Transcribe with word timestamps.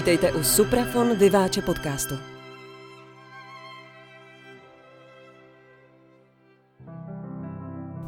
Vítejte 0.00 0.32
u 0.32 0.42
Suprafon 0.42 1.16
Vyváče 1.16 1.62
podcastu. 1.62 2.14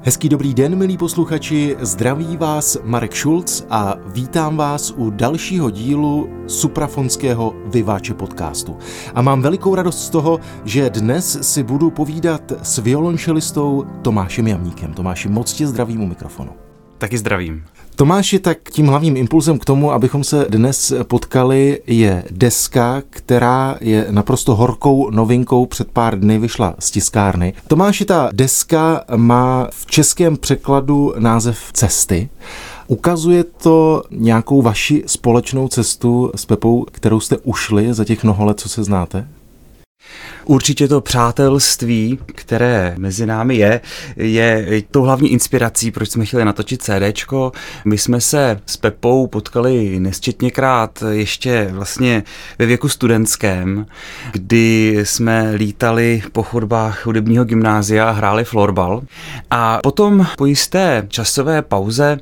Hezký 0.01 0.29
dobrý 0.29 0.55
den, 0.55 0.77
milí 0.77 0.98
posluchači, 0.98 1.77
zdraví 1.81 2.37
vás 2.37 2.79
Marek 2.83 3.17
Schulz 3.17 3.67
a 3.70 3.97
vítám 4.07 4.57
vás 4.57 4.95
u 4.97 5.11
dalšího 5.11 5.70
dílu 5.70 6.29
suprafonského 6.47 7.55
Vyváče 7.67 8.15
podcastu. 8.15 8.77
A 9.15 9.23
mám 9.23 9.43
velikou 9.43 9.75
radost 9.75 10.06
z 10.06 10.11
toho, 10.11 10.41
že 10.65 10.91
dnes 10.91 11.53
si 11.53 11.62
budu 11.62 11.91
povídat 11.91 12.53
s 12.62 12.79
violončelistou 12.79 13.84
Tomášem 14.03 14.47
Jamníkem. 14.47 14.95
Tomáši, 14.95 15.29
moc 15.29 15.53
tě 15.53 15.67
zdravím 15.67 16.01
u 16.01 16.06
mikrofonu. 16.06 16.53
Taky 16.98 17.19
zdravím. 17.19 17.65
Tomáši, 17.97 18.39
tak 18.39 18.59
tím 18.71 18.87
hlavním 18.87 19.17
impulzem 19.17 19.59
k 19.59 19.65
tomu, 19.65 19.93
abychom 19.93 20.25
se 20.25 20.47
dnes 20.49 20.93
potkali, 21.03 21.81
je 21.87 22.25
deska, 22.31 23.03
která 23.11 23.77
je 23.81 24.07
naprosto 24.11 24.55
horkou 24.55 25.11
novinkou. 25.11 25.67
Před 25.67 25.89
pár 25.91 26.21
dny 26.21 26.39
vyšla 26.39 26.75
z 26.79 26.91
tiskárny. 26.91 27.55
Tomáši, 27.67 28.05
ta 28.05 28.31
deska 28.33 29.05
má 29.17 29.69
v 29.71 29.87
českém 29.87 30.37
překladu 30.37 31.15
název 31.19 31.59
Cesty. 31.73 32.29
Ukazuje 32.87 33.45
to 33.45 34.03
nějakou 34.11 34.62
vaši 34.62 35.03
společnou 35.06 35.69
cestu 35.69 36.31
s 36.34 36.47
Pepou, 36.47 36.87
kterou 36.93 37.21
jste 37.21 37.37
ušli 37.39 37.95
za 37.95 38.05
těch 38.05 38.25
mnoho 38.25 38.45
let, 38.45 38.61
co 38.61 38.69
se 38.69 38.84
znáte? 38.84 39.29
Určitě 40.45 40.89
to 40.89 41.00
přátelství, 41.00 42.19
které 42.27 42.95
mezi 42.98 43.27
námi 43.27 43.56
je, 43.56 43.81
je 44.17 44.83
to 44.91 45.03
hlavní 45.03 45.33
inspirací, 45.33 45.91
proč 45.91 46.11
jsme 46.11 46.25
chtěli 46.25 46.44
natočit 46.44 46.83
CDčko. 46.83 47.53
My 47.84 47.98
jsme 47.98 48.20
se 48.20 48.61
s 48.67 48.77
Pepou 48.77 49.27
potkali 49.27 50.00
nesčetněkrát 50.00 51.03
ještě 51.11 51.69
vlastně 51.72 52.22
ve 52.59 52.67
věku 52.67 52.89
studentském, 52.89 53.86
kdy 54.33 55.00
jsme 55.03 55.53
lítali 55.55 56.22
po 56.33 56.42
chodbách 56.42 57.06
hudebního 57.06 57.44
gymnázia 57.44 58.09
a 58.09 58.12
hráli 58.12 58.44
florbal. 58.44 59.03
A 59.50 59.78
potom 59.83 60.27
po 60.37 60.47
jisté 60.47 61.06
časové 61.09 61.62
pauze, 61.62 62.19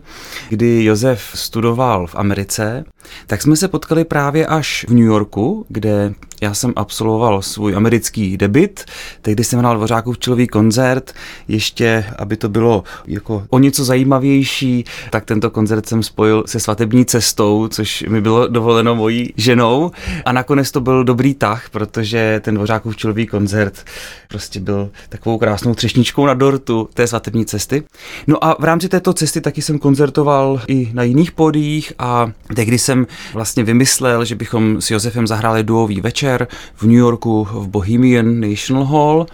kdy 0.49 0.85
Josef 0.85 1.23
studoval 1.35 2.07
v 2.07 2.15
Americe, 2.15 2.85
tak 3.27 3.43
jsme 3.43 3.57
se 3.57 3.69
potkali 3.69 4.05
právě 4.05 4.47
až 4.47 4.87
v 4.89 4.95
New 4.95 5.05
Yorku, 5.05 5.67
kde 5.69 6.13
já 6.41 6.55
jsem 6.55 6.73
absolvoval 6.77 7.43
svůj 7.43 7.77
americký 7.77 8.37
debit, 8.37 8.85
tehdy 9.23 9.45
jsem 9.45 9.59
hrál 9.59 9.77
Dvořákův 9.77 10.19
čilový 10.19 10.47
koncert, 10.47 11.13
ještě, 11.49 12.05
aby 12.19 12.37
to 12.37 12.49
bylo 12.49 12.85
jako 13.07 13.47
o 13.51 13.59
něco 13.59 13.85
zajímavější, 13.85 14.85
tak 15.11 15.25
tento 15.25 15.51
koncert 15.51 15.87
jsem 15.87 16.03
spojil 16.03 16.45
se 16.47 16.61
svatební 16.61 17.05
cestou, 17.05 17.69
což 17.69 18.05
mi 18.09 18.21
bylo 18.21 18.49
dovoleno 18.49 18.95
mojí 18.95 19.33
ženou 19.37 19.91
a 20.25 20.33
nakonec 20.33 20.71
to 20.71 20.81
byl 20.81 21.05
dobrý 21.05 21.35
tah, 21.35 21.71
protože 21.71 22.41
ten 22.45 22.55
Dvořákův 22.55 22.97
čilový 22.97 23.27
koncert 23.27 23.85
prostě 24.29 24.61
byl 24.61 24.91
takovou 25.09 25.39
krásnou 25.39 25.75
třešničkou 25.75 26.27
na 26.27 26.35
dortu 26.35 26.89
té 26.95 27.07
svatební 27.07 27.47
cesty. 27.47 27.83
No 28.27 28.45
a 28.45 28.57
v 28.59 28.65
rámci 28.65 28.89
této 28.89 29.13
cesty 29.13 29.41
taky 29.41 29.63
jsem 29.63 29.79
koncertoval 29.79 30.61
i 30.69 30.91
na 30.93 31.03
jiných 31.03 31.33
pódiích 31.33 31.93
a 31.99 32.33
tehdy 32.55 32.79
jsem 32.79 33.07
vlastně 33.35 33.65
vymyslel, 33.65 34.25
že 34.25 34.35
bychom 34.35 34.81
s 34.81 34.91
Josefem 34.91 35.27
zahráli 35.27 35.65
duový 35.65 36.01
večer 36.01 36.30
v 36.75 36.83
New 36.83 36.99
Yorku 36.99 37.45
v 37.45 37.69
Bohemian 37.69 38.41
National 38.41 38.85
Hall. 38.85 39.27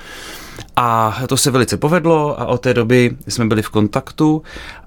A 0.77 1.19
to 1.29 1.37
se 1.37 1.51
velice 1.51 1.77
povedlo 1.77 2.41
a 2.41 2.47
od 2.47 2.61
té 2.61 2.75
doby 2.75 3.17
jsme 3.29 3.47
byli 3.47 3.62
v 3.62 3.71
kontaktu 3.71 4.43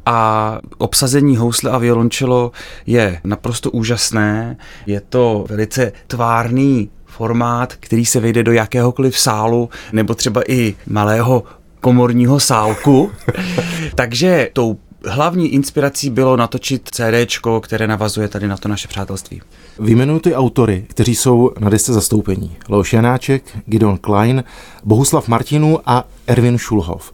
a 0.05 0.59
obsazení 0.77 1.37
housle 1.37 1.71
a 1.71 1.77
violončelo 1.77 2.51
je 2.85 3.21
naprosto 3.23 3.71
úžasné. 3.71 4.57
Je 4.85 5.01
to 5.01 5.45
velice 5.49 5.91
tvárný 6.07 6.89
formát, 7.05 7.73
který 7.79 8.05
se 8.05 8.19
vejde 8.19 8.43
do 8.43 8.51
jakéhokoliv 8.51 9.19
sálu 9.19 9.69
nebo 9.93 10.15
třeba 10.15 10.41
i 10.47 10.75
malého 10.87 11.43
komorního 11.81 12.39
sálku. 12.39 13.11
Takže 13.95 14.49
tou 14.53 14.77
hlavní 15.05 15.47
inspirací 15.47 16.09
bylo 16.09 16.37
natočit 16.37 16.89
CD, 16.91 17.39
které 17.61 17.87
navazuje 17.87 18.27
tady 18.27 18.47
na 18.47 18.57
to 18.57 18.67
naše 18.67 18.87
přátelství. 18.87 19.41
Vyjmenuji 19.79 20.19
ty 20.19 20.35
autory, 20.35 20.85
kteří 20.87 21.15
jsou 21.15 21.51
na 21.59 21.69
desce 21.69 21.93
zastoupení. 21.93 22.55
Leoš 22.69 22.93
Janáček, 22.93 23.43
Gideon 23.65 23.97
Klein, 23.97 24.43
Bohuslav 24.83 25.27
Martinu 25.27 25.79
a 25.85 26.07
Erwin 26.27 26.57
Schulhoff. 26.57 27.11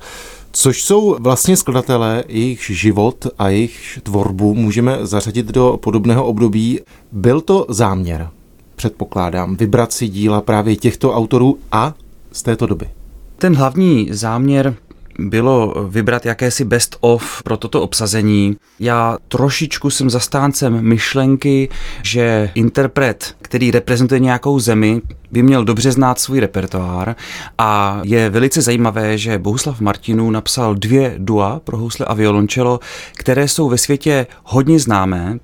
Což 0.52 0.84
jsou 0.84 1.18
vlastně 1.20 1.58
skladatelé, 1.58 2.24
jejich 2.28 2.72
život 2.74 3.28
a 3.38 3.50
jejich 3.50 4.00
tvorbu 4.04 4.56
můžeme 4.56 4.98
zařadit 5.02 5.46
do 5.46 5.80
podobného 5.82 6.26
období. 6.26 6.80
Byl 7.12 7.42
to 7.42 7.66
záměr, 7.70 8.30
předpokládám, 8.76 9.56
vybrat 9.56 9.94
si 9.94 10.08
díla 10.08 10.42
právě 10.42 10.76
těchto 10.76 11.14
autorů 11.14 11.58
a 11.72 11.94
z 12.32 12.44
této 12.44 12.66
doby. 12.66 12.90
Ten 13.38 13.56
hlavní 13.56 14.08
záměr 14.12 14.76
bylo 15.20 15.74
vybrat 15.90 16.26
jakési 16.26 16.66
best 16.66 16.98
of 17.00 17.44
pro 17.44 17.58
toto 17.58 17.82
obsazení. 17.82 18.58
Já 18.80 19.18
trošičku 19.28 19.90
jsem 19.90 20.10
zastáncem 20.10 20.82
myšlenky, 20.82 21.70
že 22.04 22.52
interpret, 22.56 23.36
který 23.42 23.72
reprezentuje 23.72 24.20
nějakou 24.20 24.60
zemi, 24.60 25.02
by 25.32 25.44
měl 25.44 25.66
dobře 25.66 25.92
znát 25.92 26.20
svůj 26.20 26.40
repertoár 26.40 27.16
a 27.58 28.02
je 28.04 28.30
velice 28.30 28.62
zajímavé, 28.62 29.18
že 29.18 29.40
Bohuslav 29.40 29.82
Martinů 29.82 30.32
napsal 30.32 30.76
dvě 30.76 31.16
dua 31.18 31.62
pro 31.64 31.78
housle 31.78 32.06
a 32.06 32.14
violončelo, 32.14 32.80
které 33.14 33.48
jsou 33.48 33.70
ve 33.70 33.78
světě 33.78 34.28
hodně 34.44 34.80
známé, 34.80 35.40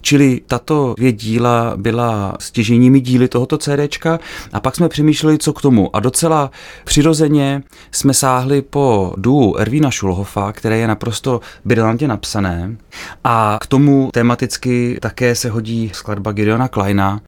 Čili 0.00 0.40
tato 0.46 0.94
dvě 0.96 1.12
díla 1.12 1.72
byla 1.76 2.36
stěženími 2.40 3.00
díly 3.00 3.28
tohoto 3.28 3.58
CDčka 3.58 4.18
a 4.52 4.60
pak 4.60 4.76
jsme 4.76 4.88
přemýšleli, 4.88 5.38
co 5.38 5.52
k 5.52 5.62
tomu. 5.62 5.96
A 5.96 6.00
docela 6.00 6.50
přirozeně 6.84 7.62
jsme 7.92 8.14
sáhli 8.14 8.62
po 8.62 9.14
duu 9.16 9.56
Ervína 9.56 9.90
Šulhofa, 9.90 10.52
které 10.52 10.78
je 10.78 10.88
naprosto 10.88 11.40
brilantně 11.64 12.08
napsané. 12.08 12.76
A 13.24 13.58
k 13.60 13.66
tomu 13.66 14.10
tematicky 14.12 14.98
také 15.00 15.34
se 15.34 15.50
hodí 15.50 15.90
skladba 15.94 16.32
Gideona 16.32 16.68
Kleina, 16.68 17.20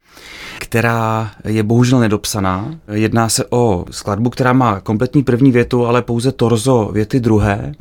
která 0.59 1.31
je 1.45 1.63
bohužel 1.63 2.01
nedopsaná. 2.01 2.75
Jedná 2.93 3.29
se 3.29 3.45
o 3.51 3.85
skladbu, 3.91 4.31
která 4.31 4.53
má 4.53 4.81
kompletní 4.81 5.23
první 5.23 5.53
větu, 5.53 5.87
ale 5.87 6.03
pouze 6.03 6.33
torzo 6.33 6.91
věty 6.93 7.21
druhé. 7.21 7.75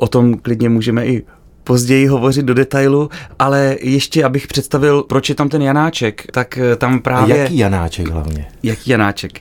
O 0.00 0.08
tom 0.08 0.34
klidně 0.34 0.68
můžeme 0.68 1.06
i 1.06 1.24
později 1.68 2.06
hovořit 2.06 2.44
do 2.44 2.54
detailu, 2.54 3.10
ale 3.38 3.76
ještě 3.80 4.24
abych 4.24 4.46
představil, 4.46 5.02
proč 5.02 5.28
je 5.28 5.34
tam 5.34 5.48
ten 5.48 5.62
Janáček, 5.62 6.24
tak 6.32 6.58
eh, 6.58 6.76
tam 6.76 7.00
právě... 7.00 7.34
A 7.34 7.38
jaký 7.38 7.58
Janáček 7.58 8.08
hlavně? 8.08 8.46
Jaký 8.62 8.90
Janáček? 8.90 9.40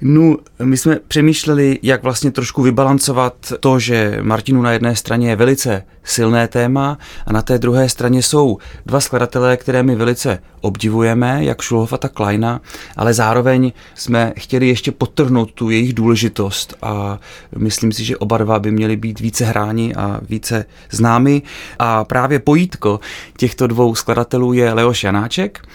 No, 0.00 0.36
my 0.62 0.76
jsme 0.76 0.98
přemýšleli, 1.08 1.78
jak 1.82 2.02
vlastně 2.02 2.30
trošku 2.30 2.62
vybalancovat 2.62 3.34
to, 3.60 3.78
že 3.78 4.18
Martinu 4.22 4.62
na 4.62 4.72
jedné 4.72 4.96
straně 4.96 5.28
je 5.28 5.36
velice 5.36 5.82
silné 6.04 6.48
téma 6.48 6.98
a 7.26 7.32
na 7.32 7.42
té 7.42 7.58
druhé 7.58 7.88
straně 7.88 8.22
jsou 8.22 8.58
dva 8.86 9.00
skladatelé, 9.00 9.56
které 9.56 9.82
my 9.82 9.94
velice 9.94 10.38
obdivujeme, 10.60 11.44
jak 11.44 11.62
Šulhofa, 11.62 11.96
tak 11.96 12.12
Kleina, 12.12 12.60
ale 12.96 13.14
zároveň 13.14 13.72
jsme 13.94 14.32
chtěli 14.36 14.68
ještě 14.68 14.92
podtrhnout 14.92 15.52
tu 15.52 15.70
jejich 15.70 15.94
důležitost 15.94 16.74
a 16.82 17.18
myslím 17.56 17.92
si, 17.92 18.04
že 18.04 18.16
oba 18.16 18.38
dva 18.38 18.58
by 18.58 18.70
měli 18.70 18.96
být 18.96 19.20
více 19.20 19.44
hráni 19.44 19.94
a 19.94 20.20
více 20.28 20.64
známy. 20.90 21.42
A 21.78 22.04
právě 22.04 22.38
pojítko 22.38 23.00
těchto 23.36 23.66
dvou 23.66 23.94
skladatelů 23.94 24.52
je 24.52 24.72
Leoš 24.72 25.04
Janáček. 25.04 25.68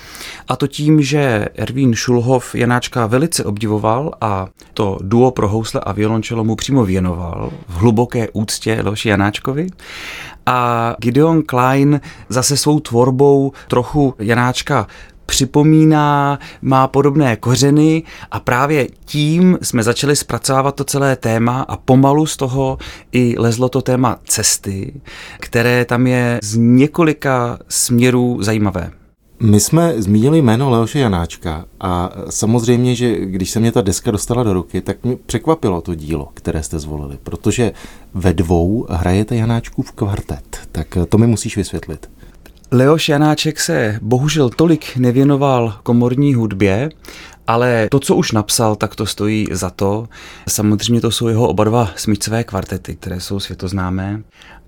A 0.47 0.55
to 0.55 0.67
tím, 0.67 1.01
že 1.01 1.47
Ervín 1.55 1.93
Šulhov 1.93 2.55
Janáčka 2.55 3.05
velice 3.05 3.43
obdivoval 3.43 4.11
a 4.21 4.47
to 4.73 4.97
duo 5.01 5.31
pro 5.31 5.49
housle 5.49 5.81
a 5.81 5.91
violončelo 5.91 6.43
mu 6.43 6.55
přímo 6.55 6.85
věnoval 6.85 7.51
v 7.67 7.77
hluboké 7.77 8.27
úctě 8.33 8.79
Leoši 8.83 9.09
Janáčkovi. 9.09 9.67
A 10.45 10.95
Gideon 10.99 11.43
Klein 11.43 12.01
zase 12.29 12.57
svou 12.57 12.79
tvorbou 12.79 13.51
trochu 13.67 14.13
Janáčka 14.19 14.87
připomíná, 15.25 16.39
má 16.61 16.87
podobné 16.87 17.35
kořeny 17.35 18.03
a 18.31 18.39
právě 18.39 18.87
tím 19.05 19.57
jsme 19.61 19.83
začali 19.83 20.15
zpracovávat 20.15 20.75
to 20.75 20.83
celé 20.83 21.15
téma 21.15 21.61
a 21.61 21.77
pomalu 21.77 22.25
z 22.25 22.37
toho 22.37 22.77
i 23.11 23.35
lezlo 23.37 23.69
to 23.69 23.81
téma 23.81 24.19
cesty, 24.25 24.93
které 25.39 25.85
tam 25.85 26.07
je 26.07 26.39
z 26.43 26.55
několika 26.57 27.59
směrů 27.69 28.37
zajímavé. 28.41 28.91
My 29.39 29.59
jsme 29.59 29.93
zmínili 30.01 30.41
jméno 30.41 30.69
Leoše 30.69 30.99
Janáčka 30.99 31.65
a 31.79 32.11
samozřejmě, 32.29 32.95
že 32.95 33.15
když 33.25 33.49
se 33.49 33.59
mě 33.59 33.71
ta 33.71 33.81
deska 33.81 34.11
dostala 34.11 34.43
do 34.43 34.53
ruky, 34.53 34.81
tak 34.81 35.03
mě 35.03 35.15
překvapilo 35.25 35.81
to 35.81 35.95
dílo, 35.95 36.29
které 36.33 36.63
jste 36.63 36.79
zvolili, 36.79 37.17
protože 37.23 37.71
ve 38.13 38.33
dvou 38.33 38.85
hrajete 38.89 39.35
Janáčkův 39.35 39.91
kvartet. 39.91 40.59
Tak 40.71 40.97
to 41.09 41.17
mi 41.17 41.27
musíš 41.27 41.57
vysvětlit. 41.57 42.09
Leoš 42.71 43.09
Janáček 43.09 43.59
se 43.59 43.99
bohužel 44.01 44.49
tolik 44.49 44.97
nevěnoval 44.97 45.73
komorní 45.83 46.33
hudbě, 46.33 46.89
ale 47.47 47.87
to, 47.91 47.99
co 47.99 48.15
už 48.15 48.31
napsal, 48.31 48.75
tak 48.75 48.95
to 48.95 49.05
stojí 49.05 49.47
za 49.51 49.69
to. 49.69 50.07
Samozřejmě 50.47 51.01
to 51.01 51.11
jsou 51.11 51.27
jeho 51.27 51.47
oba 51.47 51.63
dva 51.63 51.89
smyčcové 51.95 52.43
kvartety, 52.43 52.95
které 52.95 53.19
jsou 53.19 53.39
světoznámé. 53.39 54.21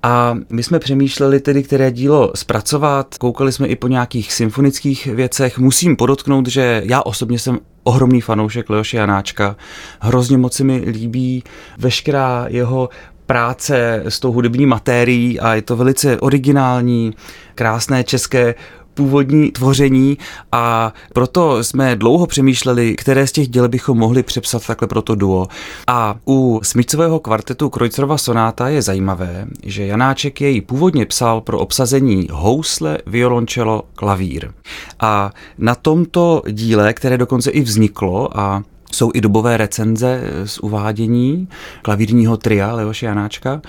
A 0.03 0.37
my 0.49 0.63
jsme 0.63 0.79
přemýšleli 0.79 1.39
tedy, 1.39 1.63
které 1.63 1.91
dílo 1.91 2.31
zpracovat, 2.35 3.15
koukali 3.19 3.51
jsme 3.51 3.67
i 3.67 3.75
po 3.75 3.87
nějakých 3.87 4.33
symfonických 4.33 5.05
věcech. 5.05 5.57
Musím 5.57 5.95
podotknout, 5.95 6.47
že 6.47 6.81
já 6.85 7.01
osobně 7.01 7.39
jsem 7.39 7.59
ohromný 7.83 8.21
fanoušek 8.21 8.69
Leoše 8.69 8.97
Janáčka. 8.97 9.55
Hrozně 9.99 10.37
moc 10.37 10.53
se 10.53 10.63
mi 10.63 10.77
líbí 10.77 11.43
veškerá 11.77 12.45
jeho 12.49 12.89
práce 13.27 14.03
s 14.05 14.19
tou 14.19 14.31
hudební 14.31 14.65
matérií 14.65 15.39
a 15.39 15.55
je 15.55 15.61
to 15.61 15.75
velice 15.75 16.19
originální, 16.19 17.13
krásné 17.55 18.03
české 18.03 18.55
původní 18.97 19.51
tvoření 19.51 20.17
a 20.51 20.93
proto 21.13 21.63
jsme 21.63 21.95
dlouho 21.95 22.27
přemýšleli, 22.27 22.95
které 22.95 23.27
z 23.27 23.31
těch 23.31 23.47
děl 23.47 23.69
bychom 23.69 23.97
mohli 23.97 24.23
přepsat 24.23 24.67
takhle 24.67 24.87
pro 24.87 25.01
to 25.01 25.15
duo. 25.15 25.47
A 25.87 26.15
u 26.27 26.59
smícového 26.63 27.19
kvartetu 27.19 27.69
Krojcerova 27.69 28.17
sonáta 28.17 28.69
je 28.69 28.81
zajímavé, 28.81 29.47
že 29.63 29.85
Janáček 29.85 30.41
jej 30.41 30.61
původně 30.61 31.05
psal 31.05 31.41
pro 31.41 31.59
obsazení 31.59 32.27
housle, 32.31 32.97
violončelo, 33.05 33.83
klavír. 33.95 34.51
A 34.99 35.31
na 35.57 35.75
tomto 35.75 36.41
díle, 36.49 36.93
které 36.93 37.17
dokonce 37.17 37.51
i 37.51 37.61
vzniklo 37.61 38.39
a 38.39 38.63
jsou 38.97 39.11
i 39.13 39.21
dobové 39.21 39.57
recenze 39.57 40.21
z 40.45 40.59
uvádění 40.59 41.47
klavírního 41.81 42.37
tria 42.37 42.73
Leoše 42.73 43.05
Janáčka, 43.05 43.61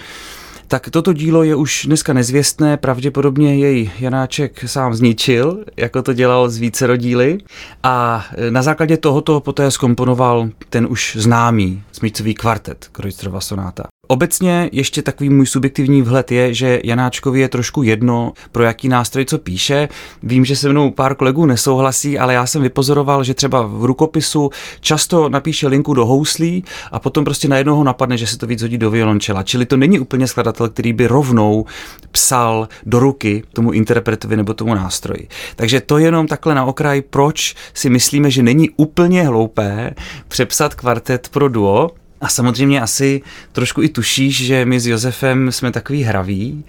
tak 0.68 0.90
toto 0.90 1.12
dílo 1.12 1.42
je 1.42 1.54
už 1.54 1.84
dneska 1.86 2.12
nezvěstné, 2.12 2.76
pravděpodobně 2.76 3.56
jej 3.56 3.90
Janáček 3.98 4.64
sám 4.66 4.94
zničil, 4.94 5.64
jako 5.76 6.02
to 6.02 6.12
dělal 6.12 6.48
z 6.48 6.58
více 6.58 6.86
rodíly. 6.86 7.38
A 7.82 8.26
na 8.50 8.62
základě 8.62 8.96
tohoto 8.96 9.40
poté 9.40 9.70
skomponoval 9.70 10.48
ten 10.70 10.86
už 10.90 11.16
známý 11.20 11.82
smícový 11.92 12.34
kvartet 12.34 12.88
Krojstrova 12.92 13.40
sonáta. 13.40 13.84
Obecně 14.10 14.70
ještě 14.72 15.02
takový 15.02 15.30
můj 15.30 15.46
subjektivní 15.46 16.02
vhled 16.02 16.32
je, 16.32 16.54
že 16.54 16.80
Janáčkovi 16.84 17.40
je 17.40 17.48
trošku 17.48 17.82
jedno, 17.82 18.32
pro 18.52 18.62
jaký 18.62 18.88
nástroj 18.88 19.24
co 19.24 19.38
píše. 19.38 19.88
Vím, 20.22 20.44
že 20.44 20.56
se 20.56 20.68
mnou 20.68 20.90
pár 20.90 21.14
kolegů 21.14 21.46
nesouhlasí, 21.46 22.18
ale 22.18 22.34
já 22.34 22.46
jsem 22.46 22.62
vypozoroval, 22.62 23.24
že 23.24 23.34
třeba 23.34 23.62
v 23.62 23.84
rukopisu 23.84 24.50
často 24.80 25.28
napíše 25.28 25.68
linku 25.68 25.94
do 25.94 26.06
houslí 26.06 26.64
a 26.92 26.98
potom 26.98 27.24
prostě 27.24 27.48
najednou 27.48 27.76
ho 27.76 27.84
napadne, 27.84 28.16
že 28.16 28.26
se 28.26 28.38
to 28.38 28.46
víc 28.46 28.62
hodí 28.62 28.78
do 28.78 28.90
violončela. 28.90 29.42
Čili 29.42 29.66
to 29.66 29.76
není 29.76 29.98
úplně 29.98 30.26
skladatel, 30.26 30.68
který 30.68 30.92
by 30.92 31.06
rovnou 31.06 31.64
psal 32.10 32.68
do 32.86 32.98
ruky 32.98 33.42
tomu 33.52 33.72
interpretovi 33.72 34.36
nebo 34.36 34.54
tomu 34.54 34.74
nástroji. 34.74 35.28
Takže 35.56 35.80
to 35.80 35.98
jenom 35.98 36.26
takhle 36.26 36.54
na 36.54 36.64
okraj, 36.64 37.02
proč 37.02 37.54
si 37.74 37.90
myslíme, 37.90 38.30
že 38.30 38.42
není 38.42 38.70
úplně 38.76 39.22
hloupé 39.22 39.94
přepsat 40.28 40.74
kvartet 40.74 41.28
pro 41.28 41.48
duo, 41.48 41.90
a 42.20 42.28
samozřejmě 42.28 42.80
asi 42.80 43.22
trošku 43.52 43.82
i 43.82 43.88
tušíš, 43.88 44.46
že 44.46 44.64
my 44.64 44.80
s 44.80 44.86
Josefem 44.86 45.52
jsme 45.52 45.72
takový 45.72 46.02
hraví 46.02 46.64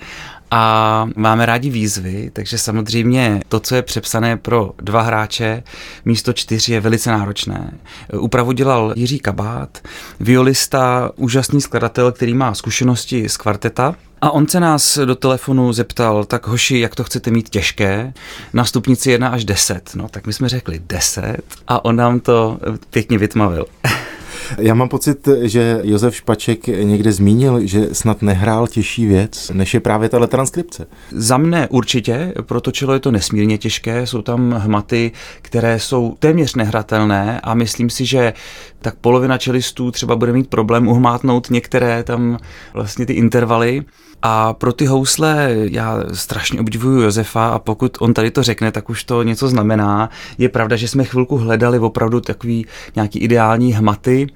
a 0.52 1.08
máme 1.16 1.46
rádi 1.46 1.70
výzvy, 1.70 2.30
takže 2.34 2.58
samozřejmě 2.58 3.42
to, 3.48 3.60
co 3.60 3.76
je 3.76 3.82
přepsané 3.82 4.38
pro 4.38 4.72
dva 4.78 5.02
hráče 5.02 5.64
místo 6.06 6.34
čtyř 6.34 6.70
je 6.70 6.80
velice 6.80 7.12
náročné. 7.12 7.72
Úpravu 8.20 8.52
dělal 8.52 8.94
Jiří 8.96 9.20
Kabát, 9.20 9.78
violista, 10.20 11.12
úžasný 11.16 11.62
skladatel, 11.62 12.12
který 12.12 12.34
má 12.34 12.54
zkušenosti 12.54 13.30
z 13.30 13.38
kvarteta, 13.38 13.96
a 14.22 14.32
on 14.32 14.48
se 14.48 14.60
nás 14.60 14.98
do 15.06 15.16
telefonu 15.16 15.74
zeptal, 15.74 16.24
tak 16.24 16.48
hoši, 16.48 16.80
jak 16.80 16.96
to 16.96 17.04
chcete 17.04 17.32
mít 17.32 17.50
těžké, 17.50 18.14
na 18.54 18.66
stupnici 18.66 19.12
1 19.12 19.30
až 19.30 19.46
10. 19.46 19.90
No 19.96 20.10
tak 20.10 20.28
my 20.28 20.34
jsme 20.34 20.50
řekli 20.50 20.82
10 20.88 21.38
a 21.68 21.86
on 21.86 21.96
nám 21.96 22.20
to 22.20 22.60
pěkně 22.90 23.18
vytmavil. 23.18 23.66
Já 24.58 24.74
mám 24.74 24.90
pocit, 24.90 25.28
že 25.42 25.82
Josef 25.84 26.16
Špaček 26.16 26.68
někde 26.68 27.12
zmínil, 27.12 27.68
že 27.68 27.88
snad 27.92 28.22
nehrál 28.22 28.68
těžší 28.68 29.06
věc, 29.06 29.52
než 29.54 29.74
je 29.74 29.80
právě 29.80 30.10
tahle 30.10 30.28
transkripce. 30.28 30.88
Za 31.12 31.38
mne 31.38 31.68
určitě, 31.68 32.34
proto 32.42 32.72
čelo 32.72 32.94
je 32.94 33.00
to 33.00 33.12
nesmírně 33.12 33.58
těžké, 33.58 34.08
jsou 34.08 34.22
tam 34.22 34.52
hmaty, 34.52 35.12
které 35.42 35.80
jsou 35.80 36.16
téměř 36.20 36.56
nehratelné 36.56 37.42
a 37.44 37.54
myslím 37.54 37.90
si, 37.90 38.06
že 38.06 38.34
tak 38.82 38.96
polovina 38.96 39.38
čelistů 39.38 39.92
třeba 39.92 40.16
bude 40.16 40.34
mít 40.34 40.50
problém 40.50 40.88
uhmátnout 40.88 41.50
některé 41.50 42.04
tam 42.04 42.38
vlastně 42.74 43.06
ty 43.06 43.14
intervaly. 43.14 43.84
A 44.22 44.54
pro 44.54 44.74
ty 44.74 44.86
housle 44.86 45.56
já 45.72 46.04
strašně 46.14 46.60
obdivuju 46.60 47.02
Josefa 47.02 47.50
a 47.50 47.60
pokud 47.60 47.98
on 48.00 48.14
tady 48.14 48.32
to 48.32 48.44
řekne, 48.44 48.72
tak 48.72 48.90
už 48.90 49.04
to 49.04 49.24
něco 49.24 49.48
znamená. 49.48 50.10
Je 50.38 50.50
pravda, 50.50 50.76
že 50.76 50.88
jsme 50.88 51.04
chvilku 51.04 51.38
hledali 51.38 51.80
opravdu 51.80 52.22
takový 52.22 52.66
nějaký 52.96 53.20
ideální 53.20 53.74
hmaty 53.74 54.28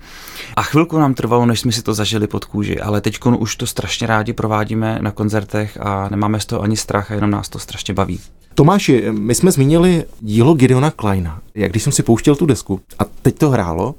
a 0.56 0.62
chvilku 0.62 1.00
nám 1.00 1.14
trvalo, 1.14 1.46
než 1.46 1.60
jsme 1.60 1.72
si 1.72 1.82
to 1.82 1.94
zažili 1.94 2.28
pod 2.28 2.46
kůži, 2.46 2.80
ale 2.80 3.02
teď 3.02 3.20
už 3.38 3.56
to 3.56 3.68
strašně 3.68 4.08
rádi 4.08 4.34
provádíme 4.34 5.00
na 5.02 5.12
koncertech 5.12 5.78
a 5.82 6.10
nemáme 6.10 6.40
z 6.40 6.46
toho 6.46 6.62
ani 6.62 6.78
strach 6.78 7.12
a 7.12 7.14
jenom 7.14 7.32
nás 7.32 7.50
to 7.50 7.60
strašně 7.60 7.94
baví. 7.94 8.20
Tomáši, 8.56 9.06
my 9.12 9.36
jsme 9.36 9.52
zmínili 9.52 10.06
dílo 10.20 10.54
Gideona 10.54 10.92
Kleina. 10.92 11.40
Jak 11.56 11.72
když 11.72 11.84
jsem 11.84 11.94
si 11.94 12.04
pouštěl 12.04 12.36
tu 12.36 12.46
desku 12.46 12.82
a 13.00 13.04
teď 13.22 13.38
to 13.38 13.50
hrálo, 13.50 13.96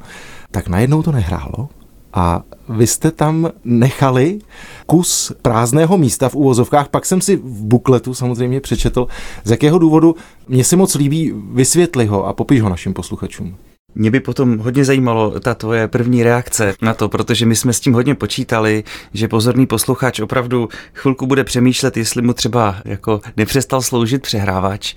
tak 0.51 0.69
najednou 0.69 1.03
to 1.03 1.13
nehrálo 1.13 1.69
a 2.15 2.43
vy 2.69 2.87
jste 2.87 3.11
tam 3.11 3.51
nechali 3.65 4.39
kus 4.87 5.33
prázdného 5.43 5.99
místa 5.99 6.29
v 6.29 6.35
úvozovkách, 6.35 6.89
pak 6.89 7.07
jsem 7.07 7.21
si 7.21 7.37
v 7.37 7.65
bukletu 7.65 8.15
samozřejmě 8.15 8.61
přečetl, 8.61 9.07
z 9.45 9.51
jakého 9.51 9.79
důvodu 9.79 10.17
mě 10.49 10.65
se 10.65 10.77
moc 10.77 10.95
líbí, 10.95 11.33
vysvětli 11.53 12.07
ho 12.07 12.27
a 12.27 12.33
popiš 12.33 12.63
ho 12.63 12.69
našim 12.69 12.95
posluchačům. 12.95 13.57
Mě 13.95 14.11
by 14.11 14.21
potom 14.21 14.59
hodně 14.59 14.85
zajímalo 14.85 15.41
ta 15.41 15.55
tvoje 15.55 15.89
první 15.89 16.23
reakce 16.23 16.75
na 16.83 16.95
to, 16.95 17.09
protože 17.09 17.47
my 17.47 17.57
jsme 17.57 17.73
s 17.73 17.81
tím 17.81 17.93
hodně 17.93 18.15
počítali, 18.15 18.85
že 19.13 19.29
pozorný 19.29 19.67
posluchač 19.67 20.21
opravdu 20.21 20.69
chvilku 20.95 21.27
bude 21.27 21.45
přemýšlet, 21.45 21.97
jestli 21.97 22.23
mu 22.23 22.33
třeba 22.33 22.77
jako 22.85 23.21
nepřestal 23.37 23.83
sloužit 23.83 24.23
přehrávač. 24.23 24.95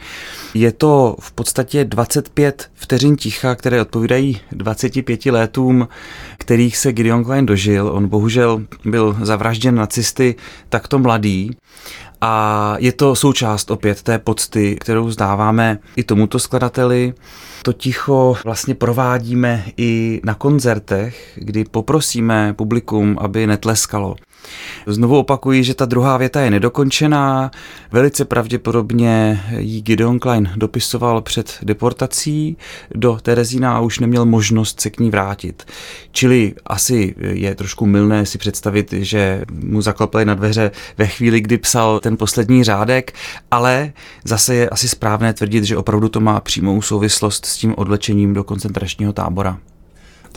Je 0.54 0.72
to 0.72 1.16
v 1.20 1.32
podstatě 1.32 1.86
25 1.86 2.70
vteřin 2.74 3.16
ticha, 3.16 3.56
které 3.56 3.82
odpovídají 3.82 4.42
25 4.52 5.26
letům, 5.26 5.88
kterých 6.38 6.78
se 6.78 6.94
Gideon 6.94 7.24
Klein 7.24 7.46
dožil. 7.46 7.88
On 7.94 8.08
bohužel 8.08 8.64
byl 8.86 9.18
zavražděn 9.22 9.76
nacisty 9.76 10.36
takto 10.70 11.00
mladý. 11.00 11.52
A 12.22 12.76
je 12.80 12.92
to 12.92 13.16
součást 13.16 13.72
opět 13.72 14.04
té 14.04 14.20
pocty, 14.20 14.76
kterou 14.76 15.12
zdáváme 15.12 15.80
i 15.96 16.04
tomuto 16.04 16.40
skladateli 16.40 17.14
to 17.68 17.74
ticho 17.74 18.36
vlastně 18.46 18.76
provádíme 18.76 19.66
i 19.78 20.22
na 20.24 20.34
koncertech, 20.34 21.32
kdy 21.36 21.64
poprosíme 21.64 22.54
publikum, 22.54 23.18
aby 23.20 23.48
netleskalo. 23.48 24.16
Znovu 24.88 25.18
opakuji, 25.18 25.64
že 25.64 25.74
ta 25.74 25.86
druhá 25.86 26.18
věta 26.18 26.42
je 26.42 26.52
nedokončená. 26.52 27.52
Velice 27.92 28.26
pravděpodobně 28.26 29.44
ji 29.58 29.82
Gideon 29.82 30.20
Klein 30.20 30.52
dopisoval 30.56 31.22
před 31.22 31.58
deportací 31.64 32.58
do 32.96 33.18
Terezína 33.22 33.78
a 33.78 33.80
už 33.80 34.00
neměl 34.00 34.26
možnost 34.26 34.82
se 34.82 34.90
k 34.90 35.00
ní 35.00 35.10
vrátit. 35.10 35.64
Čili 36.12 36.54
asi 36.66 37.16
je 37.20 37.56
trošku 37.56 37.86
milné 37.86 38.26
si 38.26 38.38
představit, 38.38 38.94
že 38.94 39.42
mu 39.52 39.82
zaklopali 39.82 40.26
na 40.26 40.34
dveře 40.34 40.72
ve 40.98 41.08
chvíli, 41.08 41.42
kdy 41.42 41.58
psal 41.58 42.00
ten 42.00 42.18
poslední 42.18 42.64
řádek, 42.64 43.14
ale 43.52 43.94
zase 44.24 44.56
je 44.56 44.70
asi 44.70 44.90
správné 44.90 45.34
tvrdit, 45.34 45.64
že 45.64 45.78
opravdu 45.78 46.10
to 46.10 46.20
má 46.20 46.40
přímou 46.40 46.82
souvislost 46.82 47.46
s 47.46 47.58
tím 47.58 47.74
odlečením 47.78 48.34
do 48.34 48.44
koncentračního 48.44 49.14
tábora. 49.14 49.58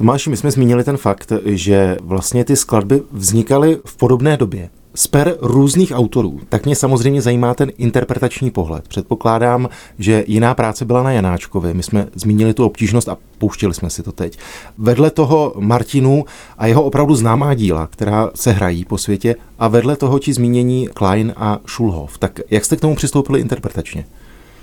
Tomáši, 0.01 0.31
my 0.31 0.37
jsme 0.37 0.51
zmínili 0.51 0.85
ten 0.85 0.97
fakt, 0.97 1.33
že 1.45 1.97
vlastně 2.03 2.45
ty 2.45 2.57
skladby 2.57 3.03
vznikaly 3.13 3.79
v 3.85 3.97
podobné 3.97 4.37
době 4.37 4.71
z 4.95 5.07
per 5.07 5.37
různých 5.41 5.93
autorů, 5.95 6.41
tak 6.49 6.65
mě 6.65 6.77
samozřejmě 6.77 7.23
zajímá 7.23 7.55
ten 7.55 7.71
interpretační 7.79 8.51
pohled. 8.51 8.89
Předpokládám, 8.89 9.69
že 9.99 10.25
jiná 10.27 10.55
práce 10.55 10.85
byla 10.85 11.03
na 11.03 11.13
Janáčkovi. 11.13 11.75
My 11.75 11.83
jsme 11.83 12.07
zmínili 12.15 12.55
tu 12.55 12.65
obtížnost 12.65 13.09
a 13.09 13.17
pouštili 13.39 13.75
jsme 13.75 13.91
si 13.91 14.03
to 14.03 14.13
teď. 14.13 14.39
Vedle 14.79 15.11
toho 15.11 15.53
Martinu 15.59 16.25
a 16.59 16.67
jeho 16.67 16.83
opravdu 16.83 17.15
známá 17.15 17.55
díla, 17.55 17.87
která 17.87 18.31
se 18.35 18.53
hrají 18.53 18.85
po 18.85 18.99
světě, 18.99 19.37
a 19.59 19.69
vedle 19.69 19.97
toho 19.97 20.19
ti 20.19 20.33
zmínění 20.33 20.89
Klein 20.95 21.33
a 21.37 21.59
Schulhoff. 21.67 22.19
Tak 22.19 22.41
jak 22.51 22.65
jste 22.65 22.77
k 22.77 22.81
tomu 22.81 22.95
přistoupili 22.95 23.41
interpretačně? 23.41 24.05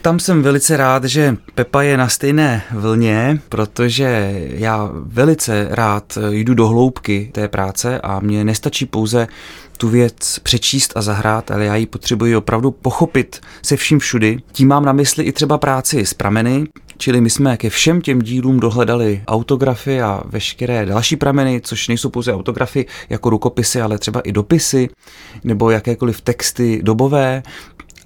Tam 0.07 0.19
jsem 0.19 0.43
velice 0.43 0.77
rád, 0.77 1.03
že 1.03 1.37
Pepa 1.55 1.81
je 1.81 1.97
na 1.97 2.09
stejné 2.09 2.63
vlně, 2.71 3.39
protože 3.49 4.35
já 4.49 4.89
velice 4.93 5.67
rád 5.71 6.17
jdu 6.29 6.53
do 6.53 6.67
hloubky 6.67 7.29
té 7.31 7.47
práce 7.47 8.01
a 8.01 8.19
mně 8.19 8.43
nestačí 8.43 8.85
pouze 8.85 9.27
tu 9.77 9.89
věc 9.89 10.39
přečíst 10.39 10.93
a 10.95 11.01
zahrát, 11.01 11.51
ale 11.51 11.65
já 11.65 11.75
ji 11.75 11.85
potřebuji 11.85 12.35
opravdu 12.35 12.71
pochopit 12.71 13.41
se 13.61 13.75
vším 13.75 13.99
všudy. 13.99 14.39
Tím 14.51 14.67
mám 14.67 14.85
na 14.85 14.93
mysli 14.93 15.23
i 15.23 15.31
třeba 15.31 15.57
práci 15.57 16.05
s 16.05 16.13
prameny, 16.13 16.67
Čili 16.99 17.21
my 17.21 17.29
jsme 17.29 17.57
ke 17.57 17.69
všem 17.69 18.01
těm 18.01 18.21
dílům 18.21 18.59
dohledali 18.59 19.23
autografy 19.27 20.01
a 20.01 20.21
veškeré 20.25 20.85
další 20.85 21.15
prameny, 21.15 21.61
což 21.63 21.87
nejsou 21.87 22.09
pouze 22.09 22.33
autografy 22.33 22.85
jako 23.09 23.29
rukopisy, 23.29 23.81
ale 23.81 23.97
třeba 23.97 24.19
i 24.19 24.31
dopisy 24.31 24.89
nebo 25.43 25.69
jakékoliv 25.71 26.21
texty 26.21 26.79
dobové 26.83 27.43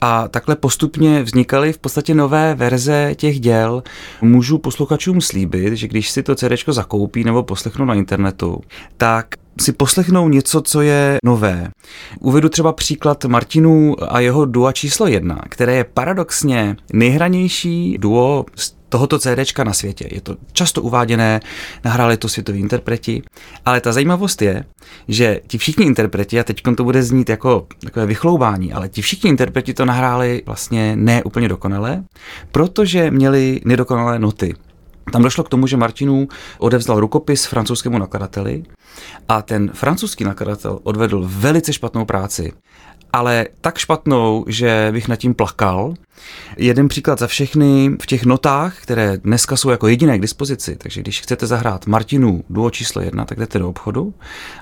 A 0.01 0.27
takhle 0.27 0.55
postupně 0.55 1.23
vznikaly 1.23 1.73
v 1.73 1.77
podstatě 1.77 2.13
nové 2.13 2.55
verze 2.55 3.11
těch 3.15 3.39
děl. 3.39 3.83
Můžu 4.21 4.57
posluchačům 4.57 5.21
slíbit, 5.21 5.73
že 5.73 5.87
když 5.87 6.11
si 6.11 6.23
to 6.23 6.35
CD 6.35 6.53
zakoupí 6.67 7.23
nebo 7.23 7.43
poslechnou 7.43 7.85
na 7.85 7.93
internetu, 7.93 8.61
tak 8.97 9.27
si 9.61 9.71
poslechnou 9.71 10.29
něco, 10.29 10.61
co 10.61 10.81
je 10.81 11.17
nové. 11.25 11.69
Uvedu 12.19 12.49
třeba 12.49 12.73
příklad 12.73 13.25
Martinů 13.25 13.95
a 14.13 14.19
jeho 14.19 14.45
dua 14.45 14.71
číslo 14.71 15.07
jedna, 15.07 15.41
které 15.49 15.75
je 15.75 15.83
paradoxně 15.83 16.75
nejhranější 16.93 17.97
duo 17.97 18.45
z 18.55 18.80
tohoto 18.91 19.19
CDčka 19.19 19.63
na 19.63 19.73
světě. 19.73 20.07
Je 20.11 20.21
to 20.21 20.35
často 20.53 20.81
uváděné, 20.81 21.39
nahráli 21.83 22.17
to 22.17 22.29
světoví 22.29 22.59
interpreti, 22.59 23.23
ale 23.65 23.81
ta 23.81 23.91
zajímavost 23.91 24.41
je, 24.41 24.63
že 25.07 25.39
ti 25.47 25.57
všichni 25.57 25.85
interpreti, 25.85 26.39
a 26.39 26.43
teď 26.43 26.61
to 26.77 26.83
bude 26.83 27.03
znít 27.03 27.29
jako 27.29 27.67
takové 27.83 28.05
vychloubání, 28.05 28.73
ale 28.73 28.89
ti 28.89 29.01
všichni 29.01 29.29
interpreti 29.29 29.73
to 29.73 29.85
nahráli 29.85 30.43
vlastně 30.45 30.95
ne 30.95 31.23
úplně 31.23 31.47
dokonale, 31.47 32.03
protože 32.51 33.11
měli 33.11 33.61
nedokonalé 33.65 34.19
noty. 34.19 34.55
Tam 35.11 35.23
došlo 35.23 35.43
k 35.43 35.49
tomu, 35.49 35.67
že 35.67 35.77
Martinů 35.77 36.27
odevzdal 36.57 36.99
rukopis 36.99 37.45
francouzskému 37.45 37.97
nakladateli 37.97 38.63
a 39.27 39.41
ten 39.41 39.71
francouzský 39.73 40.23
nakladatel 40.23 40.79
odvedl 40.83 41.23
velice 41.27 41.73
špatnou 41.73 42.05
práci 42.05 42.53
ale 43.13 43.47
tak 43.61 43.77
špatnou, 43.77 44.45
že 44.47 44.89
bych 44.91 45.07
nad 45.07 45.15
tím 45.15 45.33
plakal. 45.33 45.93
Jeden 46.57 46.87
příklad 46.87 47.19
za 47.19 47.27
všechny 47.27 47.91
v 48.01 48.05
těch 48.05 48.25
notách, 48.25 48.81
které 48.81 49.17
dneska 49.17 49.57
jsou 49.57 49.69
jako 49.69 49.87
jediné 49.87 50.17
k 50.17 50.21
dispozici, 50.21 50.75
takže 50.75 51.01
když 51.01 51.21
chcete 51.21 51.47
zahrát 51.47 51.87
Martinu 51.87 52.43
duo 52.49 52.69
číslo 52.69 53.01
jedna, 53.01 53.25
tak 53.25 53.39
jdete 53.39 53.59
do 53.59 53.69
obchodu 53.69 54.13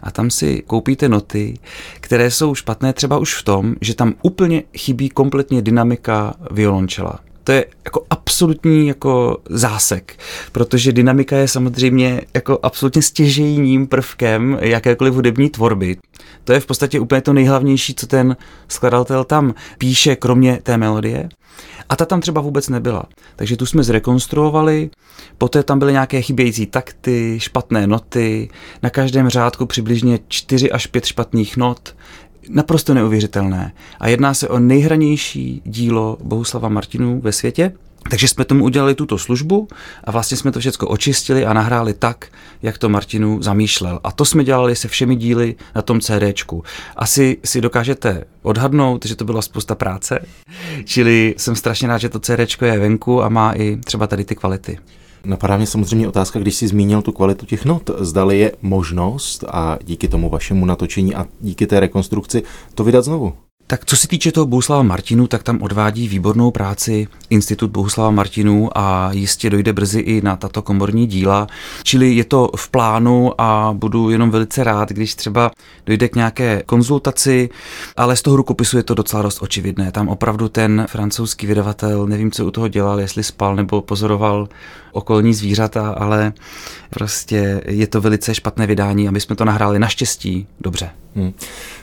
a 0.03 0.11
tam 0.11 0.29
si 0.29 0.63
koupíte 0.67 1.09
noty, 1.09 1.59
které 1.99 2.31
jsou 2.31 2.55
špatné 2.55 2.93
třeba 2.93 3.17
už 3.17 3.35
v 3.35 3.43
tom, 3.43 3.75
že 3.81 3.95
tam 3.95 4.13
úplně 4.21 4.63
chybí 4.77 5.09
kompletně 5.09 5.61
dynamika 5.61 6.33
violončela 6.51 7.19
to 7.49 7.53
je 7.53 7.65
jako 7.85 8.05
absolutní 8.09 8.87
jako 8.87 9.37
zásek, 9.49 10.19
protože 10.51 10.91
dynamika 10.91 11.37
je 11.37 11.47
samozřejmě 11.47 12.21
jako 12.33 12.59
absolutně 12.63 13.01
stěžejním 13.01 13.87
prvkem 13.87 14.57
jakékoliv 14.61 15.13
hudební 15.13 15.49
tvorby. 15.49 15.97
To 16.43 16.53
je 16.53 16.59
v 16.59 16.65
podstatě 16.65 16.99
úplně 16.99 17.21
to 17.21 17.33
nejhlavnější, 17.33 17.95
co 17.95 18.07
ten 18.07 18.37
skladatel 18.67 19.23
tam 19.23 19.53
píše, 19.77 20.15
kromě 20.15 20.59
té 20.63 20.77
melodie. 20.77 21.29
A 21.89 21.95
ta 21.95 22.05
tam 22.05 22.21
třeba 22.21 22.41
vůbec 22.41 22.69
nebyla. 22.69 23.03
Takže 23.35 23.57
tu 23.57 23.65
jsme 23.65 23.83
zrekonstruovali, 23.83 24.89
poté 25.37 25.63
tam 25.63 25.79
byly 25.79 25.91
nějaké 25.91 26.21
chybějící 26.21 26.65
takty, 26.65 27.39
špatné 27.39 27.87
noty, 27.87 28.49
na 28.83 28.89
každém 28.89 29.29
řádku 29.29 29.65
přibližně 29.65 30.19
4 30.27 30.71
až 30.71 30.87
5 30.87 31.05
špatných 31.05 31.57
not, 31.57 31.95
naprosto 32.49 32.93
neuvěřitelné. 32.93 33.73
A 33.99 34.07
jedná 34.07 34.33
se 34.33 34.47
o 34.47 34.59
nejhranější 34.59 35.61
dílo 35.65 36.17
Bohuslava 36.23 36.69
Martinů 36.69 37.21
ve 37.21 37.31
světě. 37.31 37.71
Takže 38.09 38.27
jsme 38.27 38.45
tomu 38.45 38.63
udělali 38.63 38.95
tuto 38.95 39.17
službu 39.17 39.67
a 40.03 40.11
vlastně 40.11 40.37
jsme 40.37 40.51
to 40.51 40.59
všechno 40.59 40.87
očistili 40.87 41.45
a 41.45 41.53
nahráli 41.53 41.93
tak, 41.93 42.27
jak 42.61 42.77
to 42.77 42.89
Martinu 42.89 43.41
zamýšlel. 43.41 43.99
A 44.03 44.11
to 44.11 44.25
jsme 44.25 44.43
dělali 44.43 44.75
se 44.75 44.87
všemi 44.87 45.15
díly 45.15 45.55
na 45.75 45.81
tom 45.81 45.99
CDčku. 45.99 46.63
Asi 46.95 47.37
si 47.45 47.61
dokážete 47.61 48.23
odhadnout, 48.41 49.05
že 49.05 49.15
to 49.15 49.25
byla 49.25 49.41
spousta 49.41 49.75
práce, 49.75 50.19
čili 50.85 51.35
jsem 51.37 51.55
strašně 51.55 51.87
rád, 51.87 51.97
že 51.97 52.09
to 52.09 52.19
CDčko 52.19 52.65
je 52.65 52.79
venku 52.79 53.23
a 53.23 53.29
má 53.29 53.53
i 53.53 53.77
třeba 53.77 54.07
tady 54.07 54.25
ty 54.25 54.35
kvality. 54.35 54.77
Napadá 55.25 55.57
mě 55.57 55.67
samozřejmě 55.67 56.07
otázka, 56.07 56.39
když 56.39 56.55
jsi 56.55 56.67
zmínil 56.67 57.01
tu 57.01 57.11
kvalitu 57.11 57.45
těch 57.45 57.65
not, 57.65 57.89
zdali 57.97 58.39
je 58.39 58.51
možnost 58.61 59.43
a 59.47 59.77
díky 59.83 60.07
tomu 60.07 60.29
vašemu 60.29 60.65
natočení 60.65 61.15
a 61.15 61.25
díky 61.41 61.67
té 61.67 61.79
rekonstrukci 61.79 62.43
to 62.75 62.83
vydat 62.83 63.05
znovu. 63.05 63.33
Tak 63.71 63.85
co 63.85 63.97
se 63.97 64.07
týče 64.07 64.31
toho 64.31 64.45
Bohuslava 64.45 64.83
Martinu, 64.83 65.27
tak 65.27 65.43
tam 65.43 65.61
odvádí 65.61 66.07
výbornou 66.07 66.51
práci 66.51 67.07
Institut 67.29 67.71
Bohuslava 67.71 68.11
Martinu 68.11 68.69
a 68.77 69.11
jistě 69.13 69.49
dojde 69.49 69.73
brzy 69.73 69.99
i 69.99 70.21
na 70.21 70.35
tato 70.35 70.61
komorní 70.61 71.07
díla. 71.07 71.47
Čili 71.83 72.13
je 72.15 72.23
to 72.23 72.49
v 72.55 72.69
plánu 72.69 73.41
a 73.41 73.73
budu 73.73 74.09
jenom 74.09 74.31
velice 74.31 74.63
rád, 74.63 74.89
když 74.89 75.15
třeba 75.15 75.51
dojde 75.85 76.07
k 76.07 76.15
nějaké 76.15 76.63
konzultaci, 76.65 77.49
ale 77.97 78.15
z 78.15 78.21
toho 78.21 78.37
rukopisu 78.37 78.77
je 78.77 78.83
to 78.83 78.93
docela 78.93 79.21
dost 79.21 79.41
očividné. 79.41 79.91
Tam 79.91 80.07
opravdu 80.07 80.49
ten 80.49 80.85
francouzský 80.89 81.47
vydavatel, 81.47 82.07
nevím, 82.07 82.31
co 82.31 82.45
u 82.45 82.51
toho 82.51 82.67
dělal, 82.67 82.99
jestli 82.99 83.23
spal 83.23 83.55
nebo 83.55 83.81
pozoroval 83.81 84.47
okolní 84.91 85.33
zvířata, 85.33 85.89
ale 85.89 86.33
prostě 86.89 87.61
je 87.65 87.87
to 87.87 88.01
velice 88.01 88.35
špatné 88.35 88.67
vydání 88.67 89.07
a 89.07 89.11
my 89.11 89.21
jsme 89.21 89.35
to 89.35 89.45
nahráli 89.45 89.79
naštěstí 89.79 90.47
dobře. 90.59 90.89
Hmm. 91.15 91.33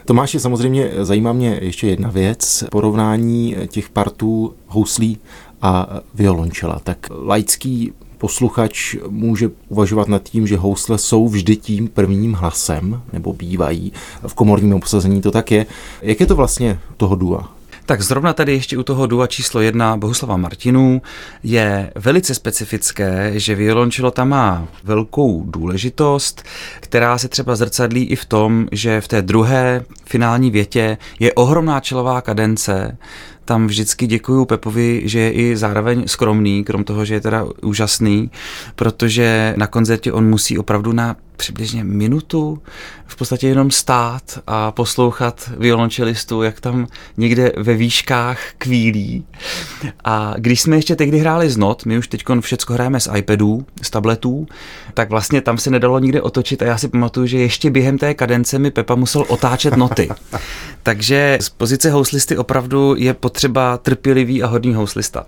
Tomáši, 0.04 0.40
samozřejmě 0.40 0.90
zajímá 1.00 1.32
mě 1.32 1.58
ještě 1.62 1.86
jedna 1.86 2.10
věc, 2.10 2.64
porovnání 2.70 3.56
těch 3.66 3.88
partů 3.88 4.54
houslí 4.66 5.18
a 5.62 6.00
violončela. 6.14 6.80
Tak 6.84 7.06
laický 7.10 7.92
posluchač 8.18 8.96
může 9.08 9.50
uvažovat 9.68 10.08
nad 10.08 10.22
tím, 10.22 10.46
že 10.46 10.56
housle 10.56 10.98
jsou 10.98 11.28
vždy 11.28 11.56
tím 11.56 11.88
prvním 11.88 12.34
hlasem, 12.34 13.02
nebo 13.12 13.32
bývají. 13.32 13.92
V 14.26 14.34
komorním 14.34 14.74
obsazení 14.74 15.22
to 15.22 15.30
tak 15.30 15.50
je. 15.50 15.66
Jak 16.02 16.20
je 16.20 16.26
to 16.26 16.36
vlastně 16.36 16.78
toho 16.96 17.16
dua? 17.16 17.55
Tak 17.86 18.02
zrovna 18.02 18.32
tady 18.32 18.52
ještě 18.52 18.78
u 18.78 18.82
toho 18.82 19.06
dua 19.06 19.26
číslo 19.26 19.60
jedna 19.60 19.96
Bohuslava 19.96 20.36
Martinů 20.36 21.02
je 21.42 21.92
velice 21.94 22.34
specifické, 22.34 23.32
že 23.34 23.54
violončelo 23.54 24.10
tam 24.10 24.28
má 24.28 24.68
velkou 24.84 25.44
důležitost, 25.46 26.42
která 26.80 27.18
se 27.18 27.28
třeba 27.28 27.56
zrcadlí 27.56 28.04
i 28.04 28.16
v 28.16 28.24
tom, 28.24 28.68
že 28.72 29.00
v 29.00 29.08
té 29.08 29.22
druhé 29.22 29.84
finální 30.04 30.50
větě 30.50 30.98
je 31.20 31.32
ohromná 31.32 31.80
čelová 31.80 32.20
kadence, 32.20 32.98
tam 33.46 33.66
vždycky 33.66 34.06
děkuju 34.06 34.44
Pepovi, 34.44 35.02
že 35.04 35.18
je 35.20 35.32
i 35.32 35.56
zároveň 35.56 36.02
skromný, 36.06 36.64
krom 36.64 36.84
toho, 36.84 37.04
že 37.04 37.14
je 37.14 37.20
teda 37.20 37.46
úžasný, 37.62 38.30
protože 38.74 39.54
na 39.56 39.66
koncertě 39.66 40.12
on 40.12 40.28
musí 40.28 40.58
opravdu 40.58 40.92
na 40.92 41.16
přibližně 41.36 41.84
minutu 41.84 42.62
v 43.06 43.16
podstatě 43.16 43.48
jenom 43.48 43.70
stát 43.70 44.38
a 44.46 44.72
poslouchat 44.72 45.50
violončelistu, 45.58 46.42
jak 46.42 46.60
tam 46.60 46.86
někde 47.16 47.52
ve 47.56 47.74
výškách 47.74 48.40
kvílí. 48.58 49.24
A 50.04 50.34
když 50.38 50.60
jsme 50.60 50.76
ještě 50.76 50.96
tehdy 50.96 51.18
hráli 51.18 51.50
z 51.50 51.56
not, 51.56 51.86
my 51.86 51.98
už 51.98 52.08
teď 52.08 52.24
všechno 52.40 52.74
hrajeme 52.74 53.00
z 53.00 53.08
iPadů, 53.16 53.66
z 53.82 53.90
tabletů, 53.90 54.46
tak 54.94 55.10
vlastně 55.10 55.40
tam 55.40 55.58
se 55.58 55.70
nedalo 55.70 55.98
nikde 55.98 56.22
otočit 56.22 56.62
a 56.62 56.64
já 56.64 56.78
si 56.78 56.88
pamatuju, 56.88 57.26
že 57.26 57.38
ještě 57.38 57.70
během 57.70 57.98
té 57.98 58.14
kadence 58.14 58.58
mi 58.58 58.70
Pepa 58.70 58.94
musel 58.94 59.24
otáčet 59.28 59.76
noty. 59.76 60.08
Takže 60.82 61.38
z 61.40 61.48
pozice 61.48 61.90
houslisty 61.90 62.36
opravdu 62.36 62.94
je 62.98 63.14
potřeba 63.14 63.78
trpělivý 63.78 64.42
a 64.42 64.46
hodný 64.46 64.74
houslista. 64.74 65.26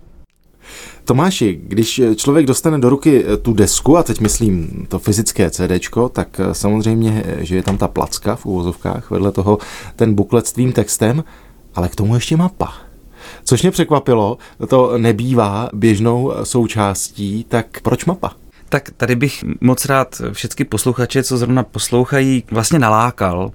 Tomáši, 1.04 1.60
když 1.62 2.00
člověk 2.16 2.46
dostane 2.46 2.78
do 2.78 2.88
ruky 2.88 3.24
eh, 3.24 3.36
tu 3.36 3.52
desku, 3.52 3.96
a 3.96 4.02
teď 4.02 4.20
myslím 4.20 4.86
to 4.88 4.98
fyzické 4.98 5.50
CD, 5.50 5.72
tak 6.12 6.40
eh, 6.40 6.54
samozřejmě, 6.54 7.22
eh, 7.26 7.44
že 7.44 7.56
je 7.56 7.62
tam 7.62 7.78
ta 7.78 7.88
placka 7.88 8.36
v 8.36 8.46
úvozovkách, 8.46 9.10
vedle 9.10 9.32
toho 9.32 9.58
ten 9.96 10.14
buklet 10.14 10.46
s 10.46 10.52
tvým 10.52 10.72
textem, 10.72 11.24
ale 11.74 11.88
k 11.88 11.96
tomu 11.96 12.14
ještě 12.14 12.36
mapa. 12.36 12.74
Což 13.44 13.62
mě 13.62 13.70
překvapilo, 13.70 14.38
to 14.68 14.98
nebývá 14.98 15.68
běžnou 15.72 16.32
součástí, 16.42 17.44
tak 17.48 17.80
proč 17.82 18.04
mapa? 18.04 18.32
Tak 18.68 18.90
tady 18.96 19.16
bych 19.16 19.44
moc 19.60 19.84
rád 19.84 20.22
všechny 20.32 20.64
posluchače, 20.64 21.22
co 21.22 21.38
zrovna 21.38 21.62
poslouchají, 21.62 22.44
vlastně 22.50 22.78
nalákal. 22.78 23.52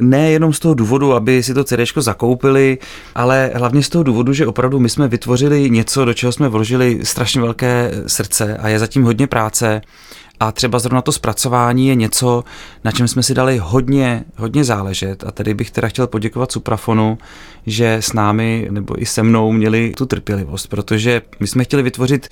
Ne 0.00 0.30
jenom 0.30 0.52
z 0.52 0.58
toho 0.58 0.74
důvodu, 0.74 1.14
aby 1.14 1.42
si 1.42 1.54
to 1.54 1.64
CD 1.64 1.80
zakoupili, 1.96 2.78
ale 3.14 3.50
hlavně 3.54 3.82
z 3.82 3.88
toho 3.88 4.04
důvodu, 4.04 4.32
že 4.32 4.46
opravdu 4.46 4.78
my 4.78 4.88
jsme 4.88 5.08
vytvořili 5.08 5.70
něco, 5.70 6.04
do 6.04 6.14
čeho 6.14 6.32
jsme 6.32 6.48
vložili 6.48 7.00
strašně 7.02 7.40
velké 7.40 7.90
srdce 8.06 8.56
a 8.56 8.68
je 8.68 8.78
zatím 8.78 9.02
hodně 9.04 9.26
práce. 9.26 9.80
A 10.42 10.52
třeba 10.52 10.78
zrovna 10.78 11.02
to 11.02 11.12
zpracování 11.12 11.88
je 11.88 11.94
něco, 11.94 12.44
na 12.84 12.92
čem 12.92 13.08
jsme 13.08 13.22
si 13.22 13.34
dali 13.34 13.58
hodně, 13.58 14.24
hodně 14.36 14.64
záležet. 14.64 15.24
A 15.24 15.30
tady 15.30 15.54
bych 15.54 15.70
teda 15.70 15.88
chtěl 15.88 16.06
poděkovat 16.06 16.52
Suprafonu, 16.52 17.18
že 17.66 17.94
s 17.94 18.12
námi 18.12 18.68
nebo 18.70 19.02
i 19.02 19.06
se 19.06 19.22
mnou 19.22 19.52
měli 19.52 19.92
tu 19.96 20.06
trpělivost, 20.06 20.66
protože 20.66 21.22
my 21.40 21.46
jsme 21.46 21.64
chtěli 21.64 21.82
vytvořit 21.82 22.28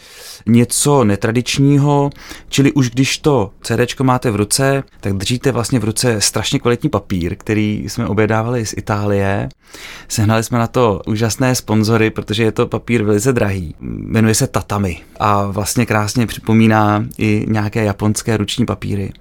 něco 0.46 1.04
netradičního, 1.04 2.10
čili 2.48 2.72
už 2.72 2.90
když 2.90 3.18
to 3.18 3.50
CD 3.62 4.00
máte 4.00 4.30
v 4.30 4.36
ruce, 4.36 4.84
tak 5.00 5.12
držíte 5.12 5.52
vlastně 5.52 5.78
v 5.78 5.84
ruce 5.84 6.20
strašně 6.20 6.58
kvalitní 6.58 6.90
papír, 6.90 7.36
který 7.36 7.84
jsme 7.88 8.06
objednávali 8.06 8.66
z 8.66 8.74
Itálie. 8.76 9.48
Sehnali 10.08 10.44
jsme 10.44 10.58
na 10.58 10.66
to 10.66 11.02
úžasné 11.06 11.54
sponzory, 11.54 12.10
protože 12.10 12.42
je 12.42 12.52
to 12.52 12.66
papír 12.66 13.02
velice 13.02 13.32
drahý. 13.32 13.74
Jmenuje 13.80 14.34
se 14.34 14.46
Tatami 14.46 15.00
a 15.20 15.46
vlastně 15.46 15.86
krásně 15.86 16.26
připomíná 16.26 17.04
i 17.18 17.46
nějaké 17.48 17.84
ruční 18.36 18.66
papíry. 18.66 19.12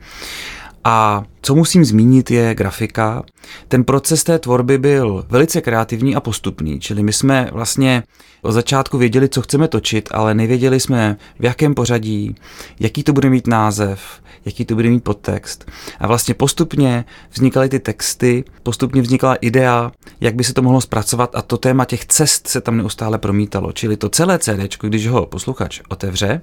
A 0.84 1.24
co 1.42 1.56
musím 1.56 1.86
zmínit 1.86 2.32
je 2.32 2.56
grafika. 2.56 3.24
Ten 3.68 3.84
proces 3.84 4.24
té 4.24 4.40
tvorby 4.40 4.78
byl 4.78 5.26
velice 5.30 5.62
kreativní 5.62 6.16
a 6.16 6.20
postupný, 6.20 6.80
čili 6.80 7.04
my 7.04 7.14
jsme 7.14 7.50
vlastně 7.54 8.04
od 8.42 8.52
začátku 8.52 8.98
věděli, 8.98 9.30
co 9.30 9.42
chceme 9.42 9.68
točit, 9.68 10.10
ale 10.12 10.34
nevěděli 10.34 10.80
jsme, 10.80 11.18
v 11.40 11.46
jakém 11.46 11.76
pořadí, 11.76 12.36
jaký 12.80 13.04
to 13.04 13.14
bude 13.14 13.30
mít 13.30 13.48
název, 13.48 14.02
jaký 14.46 14.66
to 14.66 14.76
bude 14.76 14.90
mít 14.90 15.04
podtext. 15.04 15.72
A 16.00 16.08
vlastně 16.08 16.34
postupně 16.34 17.06
vznikaly 17.32 17.70
ty 17.70 17.80
texty, 17.80 18.44
postupně 18.64 19.02
vznikla 19.02 19.36
idea, 19.36 19.92
jak 20.22 20.36
by 20.36 20.44
se 20.44 20.54
to 20.54 20.62
mohlo 20.62 20.82
zpracovat 20.82 21.36
a 21.36 21.42
to 21.42 21.58
téma 21.58 21.86
těch 21.86 22.06
cest 22.06 22.48
se 22.48 22.62
tam 22.62 22.78
neustále 22.78 23.18
promítalo. 23.18 23.72
Čili 23.72 23.98
to 23.98 24.10
celé 24.10 24.40
CD, 24.40 24.78
když 24.82 25.08
ho 25.08 25.26
posluchač 25.26 25.82
otevře, 25.90 26.42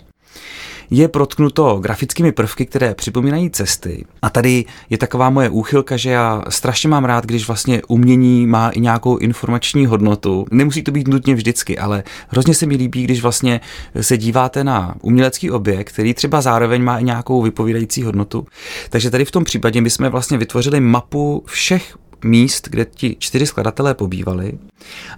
je 0.90 1.08
protknuto 1.08 1.78
grafickými 1.80 2.32
prvky, 2.32 2.66
které 2.66 2.94
připomínají 2.94 3.50
cesty. 3.50 4.04
A 4.22 4.30
tady 4.30 4.64
je 4.90 4.98
taková 4.98 5.30
moje 5.30 5.50
úchylka, 5.50 5.96
že 5.96 6.10
já 6.10 6.42
strašně 6.48 6.88
mám 6.88 7.04
rád, 7.04 7.26
když 7.26 7.46
vlastně 7.46 7.82
umění 7.88 8.46
má 8.46 8.70
i 8.70 8.80
nějakou 8.80 9.16
informační 9.16 9.86
hodnotu. 9.86 10.46
Nemusí 10.50 10.82
to 10.82 10.90
být 10.90 11.08
nutně 11.08 11.34
vždycky, 11.34 11.78
ale 11.78 12.02
hrozně 12.28 12.54
se 12.54 12.66
mi 12.66 12.76
líbí, 12.76 13.04
když 13.04 13.22
vlastně 13.22 13.60
se 14.00 14.16
díváte 14.16 14.64
na 14.64 14.94
umělecký 15.02 15.50
objekt, 15.50 15.92
který 15.92 16.14
třeba 16.14 16.40
zároveň 16.40 16.82
má 16.82 16.98
i 16.98 17.04
nějakou 17.04 17.42
vypovídající 17.42 18.02
hodnotu. 18.02 18.46
Takže 18.90 19.10
tady 19.10 19.24
v 19.24 19.30
tom 19.30 19.44
případě 19.44 19.80
my 19.80 19.90
jsme 19.90 20.08
vlastně 20.08 20.38
vytvořili 20.38 20.80
mapu 20.80 21.42
všech 21.46 21.96
míst, 22.24 22.68
kde 22.68 22.84
ti 22.84 23.16
čtyři 23.18 23.46
skladatelé 23.46 23.94
pobývali 23.94 24.58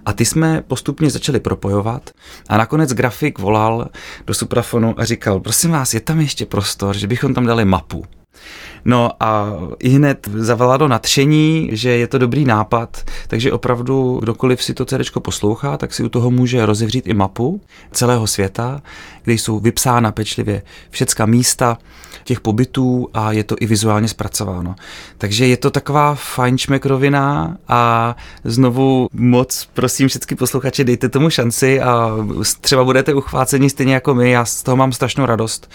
a 0.05 0.13
ty 0.13 0.25
jsme 0.25 0.63
postupně 0.67 1.09
začali 1.09 1.39
propojovat 1.39 2.11
a 2.49 2.57
nakonec 2.57 2.93
grafik 2.93 3.39
volal 3.39 3.89
do 4.27 4.33
suprafonu 4.33 4.99
a 4.99 5.05
říkal, 5.05 5.39
prosím 5.39 5.71
vás, 5.71 5.93
je 5.93 5.99
tam 5.99 6.19
ještě 6.19 6.45
prostor, 6.45 6.97
že 6.97 7.07
bychom 7.07 7.33
tam 7.33 7.45
dali 7.45 7.65
mapu. 7.65 8.05
No 8.85 9.11
a 9.19 9.53
i 9.79 9.89
hned 9.89 10.29
zavala 10.33 10.77
do 10.77 10.87
nadšení, 10.87 11.69
že 11.71 11.89
je 11.89 12.07
to 12.07 12.17
dobrý 12.17 12.45
nápad, 12.45 13.03
takže 13.27 13.51
opravdu 13.51 14.19
kdokoliv 14.21 14.63
si 14.63 14.73
to 14.73 14.85
CD 14.85 15.19
poslouchá, 15.19 15.77
tak 15.77 15.93
si 15.93 16.03
u 16.03 16.09
toho 16.09 16.31
může 16.31 16.65
rozevřít 16.65 17.07
i 17.07 17.13
mapu 17.13 17.61
celého 17.91 18.27
světa, 18.27 18.81
kde 19.23 19.33
jsou 19.33 19.59
vypsána 19.59 20.11
pečlivě 20.11 20.61
všecka 20.89 21.25
místa, 21.25 21.77
těch 22.29 22.39
pobytů 22.39 23.07
a 23.13 23.31
je 23.31 23.43
to 23.43 23.55
i 23.59 23.65
vizuálně 23.65 24.07
zpracováno. 24.07 24.75
Takže 25.17 25.47
je 25.47 25.57
to 25.57 25.71
taková 25.71 26.15
fajnšmekrovina 26.15 27.57
a 27.67 28.15
znovu 28.43 29.09
moc 29.13 29.67
prosím 29.73 30.07
všechny 30.07 30.37
posluchače, 30.37 30.83
dejte 30.83 31.09
tomu 31.09 31.29
šanci 31.29 31.81
a 31.81 32.17
třeba 32.61 32.83
budete 32.83 33.13
uchváceni 33.13 33.69
stejně 33.69 33.93
jako 33.93 34.13
my. 34.13 34.31
Já 34.31 34.45
z 34.45 34.63
toho 34.63 34.77
mám 34.77 34.91
strašnou 34.91 35.25
radost, 35.25 35.71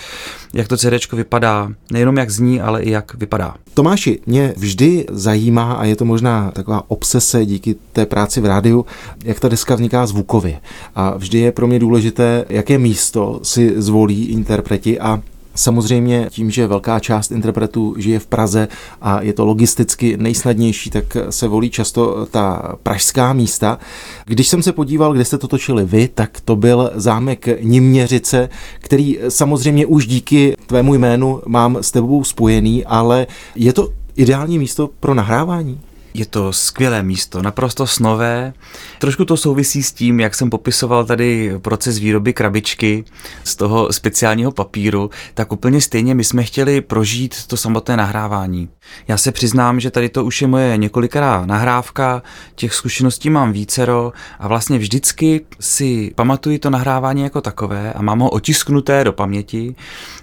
jak 0.53 0.69
to 0.69 0.77
CD 0.77 1.13
vypadá. 1.13 1.69
Nejenom 1.93 2.17
jak 2.17 2.31
zní, 2.31 2.44
ale 2.61 2.83
i 2.83 2.91
jak 2.91 3.15
vypadá. 3.15 3.55
Tomáši, 3.75 4.21
mě 4.27 4.55
vždy 4.57 5.07
zajímá, 5.11 5.73
a 5.73 5.85
je 5.85 5.97
to 5.97 6.05
možná 6.05 6.51
taková 6.51 6.83
obsese 6.89 7.47
díky 7.47 7.77
té 7.93 8.07
práci 8.07 8.41
v 8.41 8.47
rádiu, 8.47 8.87
jak 9.25 9.41
ta 9.41 9.49
deska 9.49 9.75
vzniká 9.75 10.07
zvukově. 10.07 10.61
A 10.95 11.17
vždy 11.17 11.39
je 11.39 11.53
pro 11.53 11.67
mě 11.67 11.79
důležité, 11.79 12.45
jaké 12.49 12.79
místo 12.79 13.41
si 13.43 13.73
zvolí 13.77 14.25
interpreti 14.25 15.01
a 15.01 15.23
Samozřejmě 15.55 16.27
tím, 16.31 16.51
že 16.51 16.67
velká 16.67 17.01
část 17.01 17.31
interpretů 17.31 17.95
žije 17.99 18.19
v 18.19 18.27
Praze 18.27 18.69
a 19.01 19.23
je 19.23 19.33
to 19.33 19.45
logisticky 19.45 20.17
nejsnadnější, 20.17 20.91
tak 20.91 21.17
se 21.31 21.49
volí 21.49 21.71
často 21.71 22.27
ta 22.31 22.75
pražská 22.83 23.33
místa. 23.33 23.79
Když 24.25 24.49
jsem 24.49 24.63
se 24.63 24.73
podíval, 24.73 25.13
kde 25.13 25.25
jste 25.25 25.39
to 25.39 25.49
točili 25.49 25.85
vy, 25.85 26.09
tak 26.09 26.41
to 26.41 26.57
byl 26.57 26.91
zámek 26.95 27.49
Niměřice, 27.61 28.49
který 28.79 29.19
samozřejmě 29.29 29.87
už 29.87 30.07
díky 30.07 30.57
tvému 30.67 30.95
jménu 30.95 31.41
mám 31.47 31.79
s 31.81 31.91
tebou 31.91 32.25
spojený, 32.25 32.85
ale 32.85 33.27
je 33.55 33.73
to 33.73 33.89
ideální 34.17 34.59
místo 34.59 34.91
pro 35.01 35.15
nahrávání? 35.15 35.81
Je 36.17 36.27
to 36.27 36.53
skvělé 36.53 37.03
místo, 37.03 37.43
naprosto 37.43 37.87
snové. 37.87 38.53
Trošku 38.99 39.25
to 39.25 39.37
souvisí 39.37 39.83
s 39.83 39.93
tím, 39.93 40.21
jak 40.21 40.35
jsem 40.35 40.51
popisoval 40.51 41.05
tady 41.05 41.53
proces 41.59 41.99
výroby 41.99 42.33
krabičky 42.33 43.05
z 43.45 43.57
toho 43.57 43.93
speciálního 43.93 44.53
papíru, 44.53 45.11
tak 45.35 45.53
úplně 45.53 45.81
stejně 45.81 46.15
my 46.15 46.25
jsme 46.25 46.43
chtěli 46.43 46.81
prožít 46.81 47.47
to 47.47 47.57
samotné 47.57 47.97
nahrávání. 47.97 48.69
Já 49.09 49.17
se 49.17 49.33
přiznám, 49.33 49.81
že 49.81 49.91
tady 49.91 50.09
to 50.09 50.25
už 50.25 50.43
je 50.43 50.49
moje 50.49 50.77
několikrát 50.77 51.47
nahrávka, 51.47 52.23
těch 52.55 52.75
zkušeností 52.75 53.31
mám 53.31 53.53
vícero 53.53 54.13
a 54.39 54.49
vlastně 54.49 54.79
vždycky 54.79 55.47
si 55.61 56.13
pamatuji 56.15 56.59
to 56.59 56.71
nahrávání 56.71 57.23
jako 57.23 57.41
takové 57.41 57.93
a 57.93 58.03
mám 58.03 58.19
ho 58.19 58.31
otisknuté 58.31 59.05
do 59.05 59.13
paměti 59.13 59.75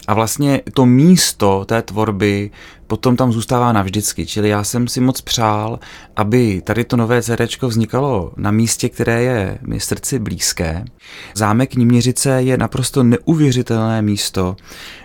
a 0.07 0.13
vlastně 0.13 0.61
to 0.73 0.85
místo 0.85 1.65
té 1.65 1.81
tvorby 1.81 2.51
potom 2.91 3.15
tam 3.15 3.31
zůstává 3.31 3.73
navždycky. 3.73 4.25
Čili 4.25 4.49
já 4.49 4.63
jsem 4.63 4.87
si 4.87 5.01
moc 5.01 5.21
přál, 5.21 5.79
aby 6.15 6.61
tady 6.61 6.83
to 6.83 6.97
nové 6.97 7.21
CD 7.21 7.61
vznikalo 7.61 8.33
na 8.37 8.51
místě, 8.51 8.89
které 8.89 9.23
je 9.23 9.59
mi 9.67 9.79
srdci 9.79 10.19
blízké. 10.19 10.85
Zámek 11.35 11.75
Níměřice 11.75 12.41
je 12.41 12.57
naprosto 12.57 13.03
neuvěřitelné 13.03 14.01
místo. 14.01 14.55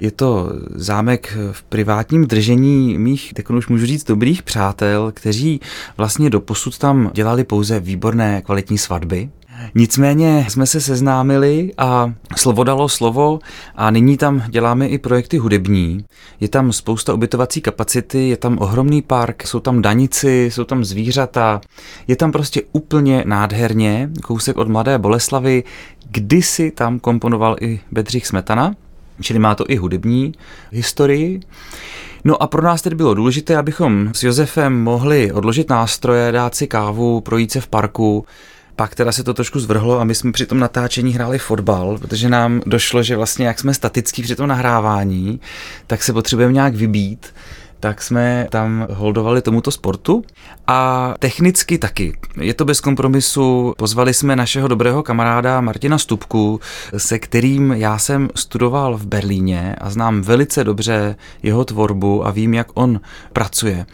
Je 0.00 0.10
to 0.10 0.52
zámek 0.74 1.36
v 1.52 1.62
privátním 1.62 2.26
držení 2.26 2.98
mých, 2.98 3.34
tak 3.34 3.50
už 3.50 3.68
můžu 3.68 3.86
říct, 3.86 4.04
dobrých 4.04 4.42
přátel, 4.42 5.12
kteří 5.14 5.60
vlastně 5.96 6.30
doposud 6.30 6.78
tam 6.78 7.10
dělali 7.14 7.44
pouze 7.44 7.80
výborné 7.80 8.42
kvalitní 8.42 8.78
svatby. 8.78 9.30
Nicméně 9.74 10.46
jsme 10.48 10.66
se 10.66 10.80
seznámili 10.80 11.72
a 11.78 12.12
slovo 12.36 12.64
dalo 12.64 12.88
slovo 12.88 13.38
a 13.74 13.90
nyní 13.90 14.16
tam 14.16 14.42
děláme 14.48 14.88
i 14.88 14.98
projekty 14.98 15.38
hudební. 15.38 16.04
Je 16.40 16.48
tam 16.48 16.72
spousta 16.72 17.14
ubytovací 17.14 17.60
kapacity, 17.60 18.28
je 18.28 18.36
tam 18.36 18.58
ohromný 18.60 19.02
park, 19.02 19.46
jsou 19.46 19.60
tam 19.60 19.82
danici, 19.82 20.50
jsou 20.52 20.64
tam 20.64 20.84
zvířata. 20.84 21.60
Je 22.08 22.16
tam 22.16 22.32
prostě 22.32 22.62
úplně 22.72 23.24
nádherně, 23.26 24.10
kousek 24.22 24.56
od 24.56 24.68
Mladé 24.68 24.98
Boleslavy. 24.98 25.64
Kdysi 26.10 26.70
tam 26.70 26.98
komponoval 26.98 27.56
i 27.60 27.80
Bedřich 27.92 28.26
Smetana, 28.26 28.74
čili 29.20 29.38
má 29.38 29.54
to 29.54 29.64
i 29.68 29.76
hudební 29.76 30.32
historii. 30.70 31.40
No 32.24 32.42
a 32.42 32.46
pro 32.46 32.62
nás 32.62 32.82
tedy 32.82 32.96
bylo 32.96 33.14
důležité, 33.14 33.56
abychom 33.56 34.10
s 34.14 34.22
Josefem 34.22 34.82
mohli 34.82 35.32
odložit 35.32 35.70
nástroje, 35.70 36.32
dát 36.32 36.54
si 36.54 36.66
kávu, 36.66 37.20
projít 37.20 37.52
se 37.52 37.60
v 37.60 37.68
parku, 37.68 38.26
pak 38.76 38.94
teda 38.94 39.12
se 39.12 39.24
to 39.24 39.34
trošku 39.34 39.60
zvrhlo 39.60 40.00
a 40.00 40.04
my 40.04 40.14
jsme 40.14 40.32
při 40.32 40.46
tom 40.46 40.58
natáčení 40.58 41.12
hráli 41.12 41.38
fotbal, 41.38 41.98
protože 41.98 42.28
nám 42.28 42.62
došlo, 42.66 43.02
že 43.02 43.16
vlastně 43.16 43.46
jak 43.46 43.58
jsme 43.58 43.74
statický 43.74 44.22
při 44.22 44.36
tom 44.36 44.46
nahrávání, 44.46 45.40
tak 45.86 46.02
se 46.02 46.12
potřebujeme 46.12 46.52
nějak 46.52 46.74
vybít 46.74 47.32
tak 47.80 48.02
jsme 48.02 48.46
tam 48.50 48.86
holdovali 48.90 49.42
tomuto 49.42 49.70
sportu 49.70 50.24
a 50.66 51.14
technicky 51.18 51.78
taky. 51.78 52.18
Je 52.40 52.54
to 52.54 52.64
bez 52.64 52.80
kompromisu. 52.80 53.74
Pozvali 53.78 54.14
jsme 54.14 54.36
našeho 54.36 54.68
dobrého 54.68 55.02
kamaráda 55.02 55.60
Martina 55.60 55.98
Stupku, 55.98 56.60
se 56.96 57.18
kterým 57.18 57.72
já 57.72 57.98
jsem 57.98 58.28
studoval 58.34 58.96
v 58.96 59.06
Berlíně 59.06 59.76
a 59.80 59.90
znám 59.90 60.22
velice 60.22 60.64
dobře 60.64 61.16
jeho 61.42 61.64
tvorbu 61.64 62.26
a 62.26 62.30
vím, 62.30 62.54
jak 62.54 62.66
on 62.74 63.00
pracuje. 63.32 63.86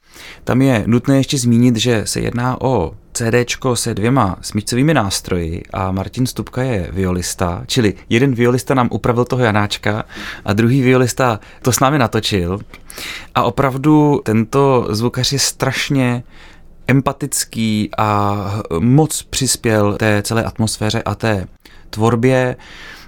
Tam 0.45 0.63
je 0.63 0.85
nutné 0.87 1.17
ještě 1.17 1.39
zmínit, 1.39 1.77
že 1.77 2.03
se 2.07 2.21
jedná 2.21 2.61
o 2.61 2.95
CD 3.13 3.35
se 3.75 3.95
dvěma 3.95 4.37
smyčcovými 4.41 4.95
nástroji 4.95 5.63
a 5.73 5.93
Martin 5.93 6.27
Stupka 6.27 6.63
je 6.63 6.89
violista, 6.93 7.63
čili 7.67 7.95
jeden 8.09 8.35
violista 8.35 8.75
nám 8.75 8.89
upravil 8.93 9.25
toho 9.25 9.45
Janáčka 9.45 10.05
a 10.45 10.53
druhý 10.53 10.83
violista 10.83 11.41
to 11.63 11.73
s 11.73 11.81
námi 11.81 11.99
natočil. 11.99 12.59
A 13.35 13.43
opravdu 13.43 14.21
tento 14.25 14.87
zvukař 14.91 15.33
je 15.33 15.39
strašně 15.39 16.23
empatický 16.87 17.91
a 17.99 18.37
moc 18.79 19.23
přispěl 19.23 19.97
té 19.97 20.23
celé 20.23 20.45
atmosféře 20.45 21.03
a 21.03 21.15
té 21.15 21.47
tvorbě 21.91 22.57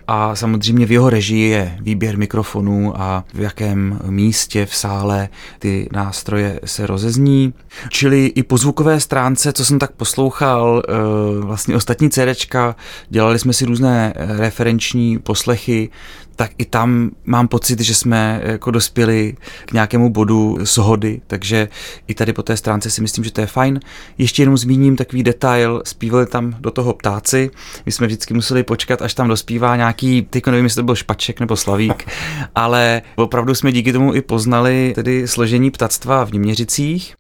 a 0.09 0.37
samozřejmě 0.37 0.87
v 0.87 0.93
jeho 0.93 1.11
režii 1.11 1.51
je 1.51 1.79
výběr 1.81 2.19
mikrofonů 2.19 3.01
a 3.01 3.25
v 3.35 3.41
jakém 3.41 4.01
místě 4.09 4.67
v 4.67 4.75
sále 4.75 5.29
ty 5.59 5.89
nástroje 5.93 6.61
se 6.65 6.87
rozezní. 6.87 7.55
Čili 7.89 8.27
i 8.27 8.43
po 8.43 8.59
zvukové 8.59 9.01
stránce, 9.01 9.53
co 9.53 9.65
jsem 9.65 9.79
tak 9.79 9.93
poslouchal, 9.93 10.83
eh, 10.89 10.93
vlastně 11.41 11.77
ostatní 11.77 12.11
CDčka, 12.11 12.77
dělali 13.09 13.39
jsme 13.39 13.53
si 13.53 13.65
různé 13.65 14.13
eh, 14.17 14.37
referenční 14.37 15.19
poslechy, 15.19 15.91
tak 16.37 16.51
i 16.59 16.65
tam 16.65 17.11
mám 17.25 17.49
pocit, 17.49 17.81
že 17.81 17.95
jsme 17.95 18.41
jako 18.45 18.71
dospěli 18.71 19.37
k 19.65 19.73
nějakému 19.73 20.11
bodu 20.11 20.59
shody, 20.63 21.21
takže 21.27 21.69
i 22.07 22.15
tady 22.15 22.33
po 22.33 22.43
té 22.43 22.57
stránce 22.57 22.91
si 22.91 23.03
myslím, 23.03 23.25
že 23.25 23.33
to 23.33 23.41
je 23.41 23.47
fajn. 23.47 23.81
Ještě 24.19 24.43
jenom 24.43 24.57
zmíním 24.57 24.97
takový 24.97 25.23
detail, 25.23 25.83
zpívali 25.85 26.27
tam 26.27 26.57
do 26.61 26.71
toho 26.71 26.93
ptáci, 26.93 27.51
my 27.87 27.93
jsme 27.93 28.07
vždycky 28.07 28.35
museli 28.35 28.63
počkat, 28.63 29.03
až 29.03 29.15
tam 29.15 29.29
dospívá 29.29 29.77
nějaký, 29.77 29.94
teď 30.31 30.47
nevím, 30.47 30.65
jestli 30.65 30.77
to 30.77 30.83
byl 30.83 30.95
Špaček 30.95 31.41
nebo 31.41 31.57
Slavík, 31.57 32.09
ale 32.55 33.03
opravdu 33.17 33.55
jsme 33.55 33.73
díky 33.73 33.93
tomu 33.93 34.15
i 34.15 34.23
poznali 34.23 34.93
tedy 34.95 35.29
složení 35.29 35.71
ptactva 35.71 36.25
v 36.25 36.33
Něměřicích. 36.33 37.15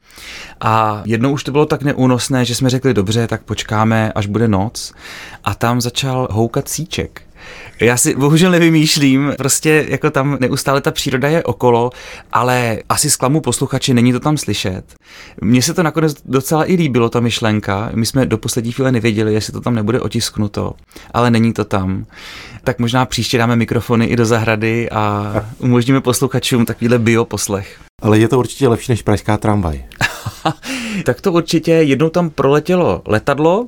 A 0.61 1.03
jednou 1.05 1.33
už 1.33 1.45
to 1.45 1.53
bylo 1.53 1.67
tak 1.67 1.83
neúnosné, 1.83 2.45
že 2.45 2.55
jsme 2.55 2.71
řekli, 2.71 2.95
dobře, 2.95 3.27
tak 3.27 3.43
počkáme, 3.43 4.13
až 4.13 4.27
bude 4.27 4.49
noc. 4.49 4.93
A 5.45 5.55
tam 5.55 5.81
začal 5.81 6.29
houkat 6.31 6.69
síček. 6.69 7.23
Já 7.81 7.97
si 7.97 8.17
bohužel 8.17 8.51
nevymýšlím, 8.51 9.33
prostě 9.39 9.87
jako 9.89 10.11
tam 10.11 10.37
neustále 10.41 10.81
ta 10.81 10.91
příroda 10.91 11.29
je 11.29 11.43
okolo, 11.43 11.91
ale 12.33 12.79
asi 12.89 13.11
zklamu 13.11 13.41
posluchači, 13.41 13.95
není 13.95 14.13
to 14.13 14.21
tam 14.21 14.37
slyšet. 14.37 14.95
Mně 15.41 15.63
se 15.63 15.75
to 15.75 15.83
nakonec 15.83 16.17
docela 16.25 16.71
i 16.71 16.75
líbilo, 16.75 17.09
ta 17.09 17.21
myšlenka. 17.21 17.91
My 17.95 18.07
jsme 18.07 18.27
do 18.27 18.39
poslední 18.39 18.73
chvíle 18.73 18.93
nevěděli, 18.93 19.35
jestli 19.35 19.53
to 19.53 19.61
tam 19.61 19.75
nebude 19.75 20.01
otisknuto, 20.01 20.73
ale 21.15 21.31
není 21.31 21.53
to 21.53 21.65
tam. 21.65 22.07
Tak 22.65 22.79
možná 22.79 23.07
příště 23.07 23.39
dáme 23.39 23.57
mikrofony 23.57 24.07
i 24.07 24.17
do 24.17 24.27
zahrady 24.27 24.91
a 24.91 25.35
umožníme 25.59 26.01
posluchačům 26.01 26.65
takovýhle 26.65 26.99
bioposlech. 26.99 27.79
Ale 28.03 28.19
je 28.19 28.29
to 28.29 28.39
určitě 28.39 28.69
lepší 28.69 28.93
než 28.93 29.03
pražská 29.03 29.37
tramvaj. 29.37 29.85
tak 31.05 31.21
to 31.21 31.33
určitě 31.33 31.73
jednou 31.73 32.09
tam 32.09 32.31
proletělo 32.31 33.03
letadlo, 33.07 33.67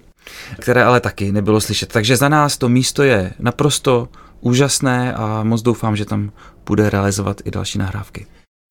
které 0.61 0.85
ale 0.85 1.01
taky 1.01 1.33
nebylo 1.33 1.61
slyšet. 1.61 1.93
Takže 1.93 2.17
za 2.17 2.29
nás 2.29 2.59
to 2.59 2.69
místo 2.69 3.03
je 3.03 3.33
naprosto 3.39 4.09
úžasné 4.41 5.15
a 5.15 5.43
moc 5.43 5.63
doufám, 5.63 5.97
že 5.97 6.05
tam 6.05 6.33
bude 6.67 6.91
realizovat 6.91 7.41
i 7.45 7.51
další 7.51 7.79
nahrávky. 7.79 8.27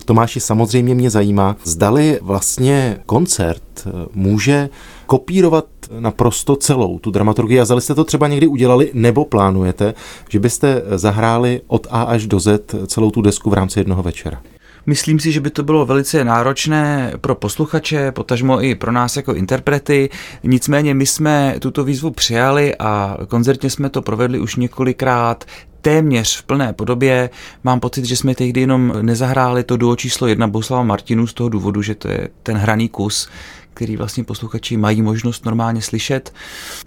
Tomáši, 0.05 0.39
samozřejmě 0.39 0.95
mě 0.95 1.09
zajímá, 1.09 1.55
zdali 1.63 2.19
vlastně 2.21 2.97
koncert 3.05 3.63
eh, 3.77 3.91
může 4.13 4.69
kopírovat 5.05 5.65
naprosto 5.99 6.55
celou 6.55 6.99
tu 6.99 7.11
dramaturgii 7.11 7.59
a 7.59 7.65
zdali 7.65 7.81
jste 7.81 7.95
to 7.95 8.03
třeba 8.03 8.27
někdy 8.27 8.47
udělali 8.47 8.91
nebo 8.93 9.25
plánujete, 9.25 9.93
že 10.29 10.39
byste 10.39 10.81
zahráli 10.95 11.61
od 11.67 11.87
A 11.89 12.01
až 12.01 12.27
do 12.27 12.39
Z 12.39 12.75
celou 12.87 13.11
tu 13.11 13.21
desku 13.21 13.49
v 13.49 13.53
rámci 13.53 13.79
jednoho 13.79 14.03
večera. 14.03 14.41
Myslím 14.85 15.19
si, 15.19 15.31
že 15.31 15.41
by 15.41 15.49
to 15.49 15.63
bylo 15.63 15.85
velice 15.85 16.23
náročné 16.23 17.13
pro 17.21 17.35
posluchače, 17.35 18.11
potažmo 18.11 18.63
i 18.63 18.75
pro 18.75 18.91
nás 18.91 19.15
jako 19.15 19.33
interprety. 19.33 20.09
Nicméně 20.43 20.93
my 20.93 21.05
jsme 21.05 21.55
tuto 21.59 21.83
výzvu 21.83 22.11
přijali 22.11 22.75
a 22.79 23.17
koncertně 23.27 23.69
jsme 23.69 23.89
to 23.89 24.01
provedli 24.01 24.39
už 24.39 24.55
několikrát 24.55 25.45
téměř 25.81 26.37
v 26.37 26.43
plné 26.43 26.73
podobě. 26.73 27.29
Mám 27.63 27.79
pocit, 27.79 28.05
že 28.05 28.17
jsme 28.17 28.35
tehdy 28.35 28.61
jenom 28.61 28.93
nezahráli 29.01 29.63
to 29.63 29.77
duo 29.77 29.95
číslo 29.95 30.27
jedna 30.27 30.47
Boslava 30.47 30.83
Martinu 30.83 31.27
z 31.27 31.33
toho 31.33 31.49
důvodu, 31.49 31.81
že 31.81 31.95
to 31.95 32.07
je 32.07 32.29
ten 32.43 32.57
hraný 32.57 32.89
kus, 32.89 33.29
který 33.73 33.97
vlastně 33.97 34.23
posluchači 34.23 34.77
mají 34.77 35.01
možnost 35.01 35.45
normálně 35.45 35.81
slyšet. 35.81 36.33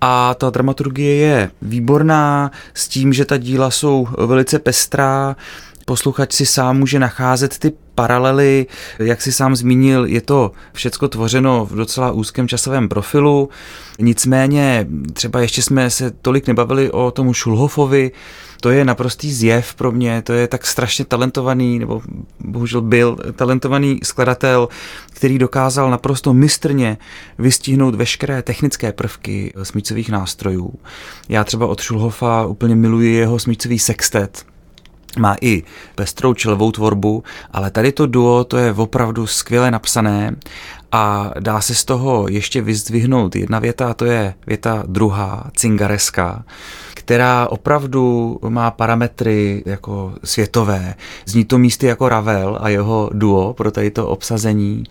A 0.01 0.35
ta 0.35 0.51
dramaturgie 0.51 1.15
je 1.15 1.51
výborná 1.63 2.51
s 2.75 2.89
tím, 2.89 3.13
že 3.13 3.25
ta 3.25 3.37
díla 3.37 3.71
jsou 3.71 4.09
velice 4.27 4.59
pestrá, 4.59 5.37
posluchač 5.85 6.33
si 6.33 6.47
sám 6.47 6.79
může 6.79 6.99
nacházet 6.99 7.59
ty 7.59 7.73
paralely, 7.99 8.67
jak 8.99 9.23
si 9.23 9.33
sám 9.33 9.57
zmínil, 9.57 10.07
je 10.07 10.21
to 10.21 10.53
všecko 10.73 11.09
tvořeno 11.09 11.67
v 11.67 11.75
docela 11.75 12.13
úzkém 12.13 12.49
časovém 12.49 12.89
profilu, 12.89 13.49
nicméně 13.99 14.87
třeba 15.13 15.41
ještě 15.41 15.63
jsme 15.63 15.91
se 15.91 16.11
tolik 16.11 16.47
nebavili 16.47 16.91
o 16.91 17.11
tomu 17.11 17.35
Šulhofovi, 17.35 18.11
to 18.61 18.71
je 18.71 18.85
naprostý 18.85 19.33
zjev 19.33 19.75
pro 19.75 19.93
mě, 19.93 20.23
to 20.23 20.33
je 20.33 20.49
tak 20.49 20.67
strašně 20.67 21.05
talentovaný, 21.05 21.79
nebo 21.79 22.03
bohužel 22.41 22.81
byl 22.81 23.17
talentovaný 23.37 24.01
skladatel, 24.03 24.69
který 25.11 25.39
dokázal 25.39 25.91
naprosto 25.91 26.35
mistrně 26.35 26.99
vystihnout 27.39 27.95
veškeré 27.95 28.43
technické 28.43 28.93
prvky 28.93 29.53
smícových 29.63 30.11
nástrojů. 30.11 30.75
Já 31.29 31.45
třeba 31.45 31.67
od 31.67 31.81
Šulhofa 31.81 32.47
úplně 32.47 32.77
miluji 32.77 33.15
jeho 33.15 33.39
smícový 33.39 33.79
sextet, 33.79 34.45
má 35.19 35.37
i 35.41 35.63
pestrou 35.95 36.35
čelovou 36.35 36.73
tvorbu, 36.73 37.25
ale 37.51 37.71
tady 37.71 37.93
to 37.93 38.07
duo, 38.07 38.45
to 38.45 38.57
je 38.57 38.73
opravdu 38.73 39.27
skvěle 39.27 39.71
napsané 39.71 40.37
a 40.93 41.31
dá 41.41 41.61
se 41.61 41.75
z 41.75 41.85
toho 41.85 42.29
ještě 42.29 42.63
vyzdvihnout 42.63 43.37
jedna 43.37 43.59
věta, 43.59 43.91
a 43.91 43.95
to 43.95 44.05
je 44.05 44.35
věta 44.47 44.83
druhá, 44.87 45.51
cingareska, 45.57 46.45
která 46.95 47.47
opravdu 47.47 48.39
má 48.49 48.71
parametry 48.71 49.63
jako 49.67 50.13
světové. 50.25 50.95
Zní 51.27 51.45
to 51.45 51.59
místy 51.59 51.87
jako 51.87 52.09
Ravel 52.09 52.59
a 52.61 52.69
jeho 52.69 53.11
duo 53.13 53.55
pro 53.55 53.71
tady 53.71 53.91
to 53.91 54.09
obsazení 54.09 54.85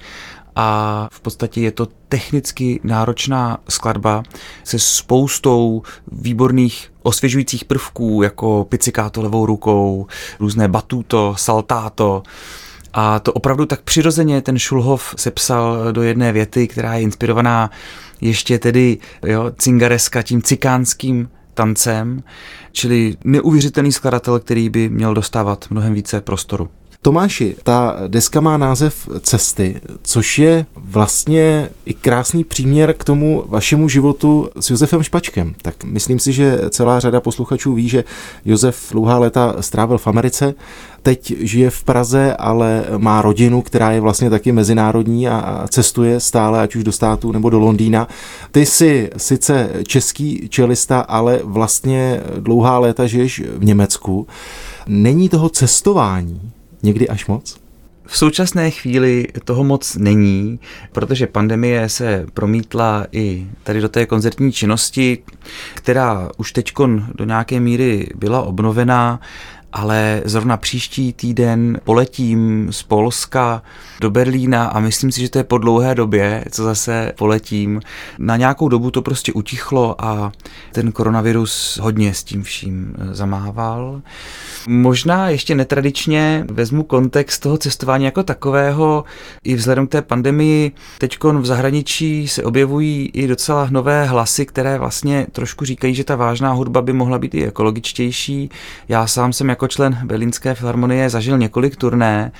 a 0.59 1.07
v 1.11 1.19
podstatě 1.19 1.61
je 1.61 1.71
to 1.71 1.87
technicky 2.09 2.79
náročná 2.83 3.57
skladba 3.69 4.23
se 4.63 4.79
spoustou 4.79 5.83
výborných 6.11 6.93
osvěžujících 7.03 7.65
prvků, 7.65 8.21
jako 8.23 8.65
pizzicato 8.69 9.21
levou 9.21 9.45
rukou, 9.45 10.07
různé 10.39 10.67
batuto, 10.67 11.35
saltáto. 11.37 12.23
A 12.93 13.19
to 13.19 13.33
opravdu 13.33 13.65
tak 13.65 13.81
přirozeně 13.81 14.41
ten 14.41 14.59
Šulhov 14.59 15.15
sepsal 15.17 15.91
do 15.91 16.01
jedné 16.01 16.31
věty, 16.31 16.67
která 16.67 16.93
je 16.93 17.01
inspirovaná 17.01 17.71
ještě 18.21 18.59
tedy 18.59 18.97
jo, 19.25 19.51
cingareska 19.57 20.21
tím 20.21 20.41
cikánským 20.41 21.29
tancem, 21.53 22.23
čili 22.71 23.15
neuvěřitelný 23.23 23.91
skladatel, 23.91 24.39
který 24.39 24.69
by 24.69 24.89
měl 24.89 25.13
dostávat 25.13 25.65
mnohem 25.69 25.93
více 25.93 26.21
prostoru. 26.21 26.69
Tomáši, 27.01 27.55
ta 27.63 27.95
deska 28.07 28.41
má 28.41 28.57
název 28.57 29.09
Cesty, 29.21 29.81
což 30.01 30.39
je 30.39 30.65
vlastně 30.75 31.69
i 31.85 31.93
krásný 31.93 32.43
příměr 32.43 32.93
k 32.93 33.03
tomu 33.03 33.43
vašemu 33.47 33.89
životu 33.89 34.49
s 34.59 34.69
Josefem 34.69 35.03
Špačkem. 35.03 35.55
Tak 35.61 35.83
myslím 35.83 36.19
si, 36.19 36.33
že 36.33 36.59
celá 36.69 36.99
řada 36.99 37.21
posluchačů 37.21 37.73
ví, 37.73 37.89
že 37.89 38.03
Josef 38.45 38.87
dlouhá 38.91 39.17
léta 39.17 39.55
strávil 39.59 39.97
v 39.97 40.07
Americe, 40.07 40.53
teď 41.01 41.33
žije 41.39 41.69
v 41.69 41.83
Praze, 41.83 42.35
ale 42.35 42.85
má 42.97 43.21
rodinu, 43.21 43.61
která 43.61 43.91
je 43.91 44.01
vlastně 44.01 44.29
taky 44.29 44.51
mezinárodní 44.51 45.27
a 45.27 45.65
cestuje 45.69 46.19
stále, 46.19 46.61
ať 46.61 46.75
už 46.75 46.83
do 46.83 46.91
státu 46.91 47.31
nebo 47.31 47.49
do 47.49 47.59
Londýna. 47.59 48.07
Ty 48.51 48.65
jsi 48.65 49.09
sice 49.17 49.69
český 49.87 50.49
čelista, 50.49 50.99
ale 50.99 51.39
vlastně 51.43 52.21
dlouhá 52.39 52.79
léta 52.79 53.07
žiješ 53.07 53.43
v 53.57 53.65
Německu. 53.65 54.27
Není 54.87 55.29
toho 55.29 55.49
cestování 55.49 56.51
někdy 56.87 57.09
až 57.09 57.27
moc? 57.27 57.59
V 58.05 58.17
současné 58.17 58.71
chvíli 58.71 59.27
toho 59.43 59.63
moc 59.63 59.95
není, 59.95 60.59
protože 60.91 61.27
pandemie 61.27 61.89
se 61.89 62.25
promítla 62.33 63.05
i 63.11 63.47
tady 63.63 63.81
do 63.81 63.89
té 63.89 64.05
koncertní 64.05 64.51
činnosti, 64.51 65.17
která 65.73 66.29
už 66.37 66.51
teď 66.51 66.73
do 67.15 67.25
nějaké 67.25 67.59
míry 67.59 68.09
byla 68.15 68.41
obnovená 68.41 69.19
ale 69.77 70.21
zrovna 70.25 70.57
příští 70.57 71.13
týden 71.13 71.79
poletím 71.83 72.67
z 72.71 72.83
Polska 72.83 73.61
do 74.01 74.09
Berlína 74.09 74.65
a 74.65 74.79
myslím 74.79 75.11
si, 75.11 75.21
že 75.21 75.29
to 75.29 75.37
je 75.37 75.43
po 75.43 75.57
dlouhé 75.57 75.95
době, 75.95 76.45
co 76.51 76.63
zase 76.63 77.13
poletím. 77.17 77.81
Na 78.19 78.37
nějakou 78.37 78.69
dobu 78.69 78.91
to 78.91 79.01
prostě 79.01 79.33
utichlo 79.33 80.05
a 80.05 80.31
ten 80.71 80.91
koronavirus 80.91 81.79
hodně 81.81 82.13
s 82.13 82.23
tím 82.23 82.43
vším 82.43 82.95
eh, 82.97 83.13
zamával. 83.13 84.01
Možná 84.67 85.29
ještě 85.29 85.55
netradičně 85.55 86.45
vezmu 86.51 86.83
kontext 86.83 87.41
toho 87.41 87.57
cestování 87.57 88.05
jako 88.05 88.23
takového. 88.23 89.03
I 89.43 89.55
vzhledem 89.55 89.87
k 89.87 89.91
té 89.91 90.01
pandemii 90.01 90.71
teď 90.97 91.17
v 91.23 91.45
zahraničí 91.45 92.27
se 92.27 92.43
objevují 92.43 93.09
i 93.13 93.27
docela 93.27 93.67
nové 93.71 94.05
hlasy, 94.05 94.45
které 94.45 94.79
vlastně 94.79 95.27
trošku 95.31 95.65
říkají, 95.65 95.95
že 95.95 96.03
ta 96.03 96.15
vážná 96.15 96.51
hudba 96.51 96.81
by 96.81 96.93
mohla 96.93 97.19
být 97.19 97.35
i 97.35 97.45
ekologičtější. 97.45 98.49
Já 98.89 99.07
sám 99.07 99.33
jsem 99.33 99.49
jako 99.67 99.73
člen 99.73 99.99
Berlínské 100.03 100.55
filharmonie 100.55 101.09
zažil 101.09 101.37
několik 101.37 101.75
turné, 101.75 102.31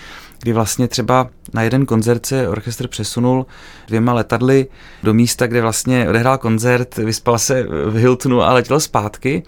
kdy 0.41 0.53
vlastně 0.53 0.87
třeba 0.87 1.29
na 1.53 1.61
jeden 1.61 1.85
koncert 1.85 2.25
se 2.25 2.49
orchestr 2.49 2.87
přesunul 2.87 3.45
dvěma 3.87 4.13
letadly 4.13 4.67
do 5.03 5.13
místa, 5.13 5.47
kde 5.47 5.61
vlastně 5.61 6.09
odehrál 6.09 6.37
koncert, 6.37 6.97
vyspal 6.97 7.39
se 7.39 7.63
v 7.63 7.95
Hiltonu 7.95 8.41
a 8.41 8.53
letěl 8.53 8.79
zpátky 8.79 9.43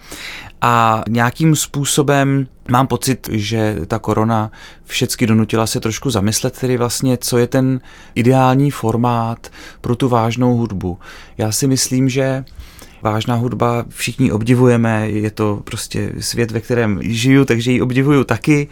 a 0.60 1.02
nějakým 1.08 1.56
způsobem 1.56 2.46
mám 2.68 2.86
pocit, 2.86 3.28
že 3.32 3.76
ta 3.86 3.98
korona 3.98 4.50
všecky 4.84 5.26
donutila 5.26 5.66
se 5.66 5.80
trošku 5.80 6.10
zamyslet, 6.10 6.58
tedy 6.58 6.76
vlastně, 6.76 7.16
co 7.16 7.38
je 7.38 7.46
ten 7.46 7.80
ideální 8.14 8.70
formát 8.70 9.50
pro 9.80 9.96
tu 9.96 10.08
vážnou 10.08 10.56
hudbu. 10.56 10.98
Já 11.38 11.52
si 11.52 11.66
myslím, 11.66 12.08
že 12.08 12.44
vážná 13.02 13.34
hudba, 13.34 13.84
všichni 13.88 14.32
obdivujeme, 14.32 15.10
je 15.10 15.30
to 15.30 15.60
prostě 15.64 16.12
svět, 16.20 16.50
ve 16.50 16.60
kterém 16.60 17.00
žiju, 17.02 17.44
takže 17.44 17.72
ji 17.72 17.80
obdivuju 17.80 18.24
taky. 18.24 18.68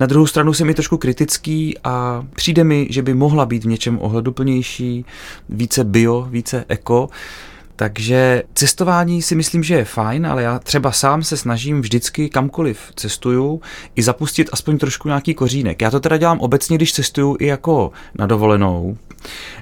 Na 0.00 0.06
druhou 0.06 0.26
stranu 0.26 0.52
jsem 0.52 0.70
i 0.70 0.74
trošku 0.74 0.96
kritický 0.96 1.78
a 1.84 2.24
přijde 2.34 2.64
mi, 2.64 2.86
že 2.90 3.02
by 3.02 3.14
mohla 3.14 3.46
být 3.46 3.64
v 3.64 3.68
něčem 3.68 3.98
ohleduplnější, 4.00 5.04
více 5.48 5.84
bio, 5.84 6.28
více 6.30 6.64
eko. 6.68 7.08
Takže 7.76 8.42
cestování 8.54 9.22
si 9.22 9.34
myslím, 9.34 9.62
že 9.62 9.74
je 9.74 9.84
fajn, 9.84 10.26
ale 10.26 10.42
já 10.42 10.58
třeba 10.58 10.92
sám 10.92 11.22
se 11.22 11.36
snažím 11.36 11.80
vždycky 11.80 12.28
kamkoliv 12.28 12.78
cestuju 12.94 13.60
i 13.96 14.02
zapustit 14.02 14.48
aspoň 14.52 14.78
trošku 14.78 15.08
nějaký 15.08 15.34
kořínek. 15.34 15.82
Já 15.82 15.90
to 15.90 16.00
teda 16.00 16.16
dělám 16.16 16.40
obecně, 16.40 16.76
když 16.76 16.92
cestuju 16.92 17.36
i 17.40 17.46
jako 17.46 17.92
na 18.18 18.26
dovolenou. 18.26 18.96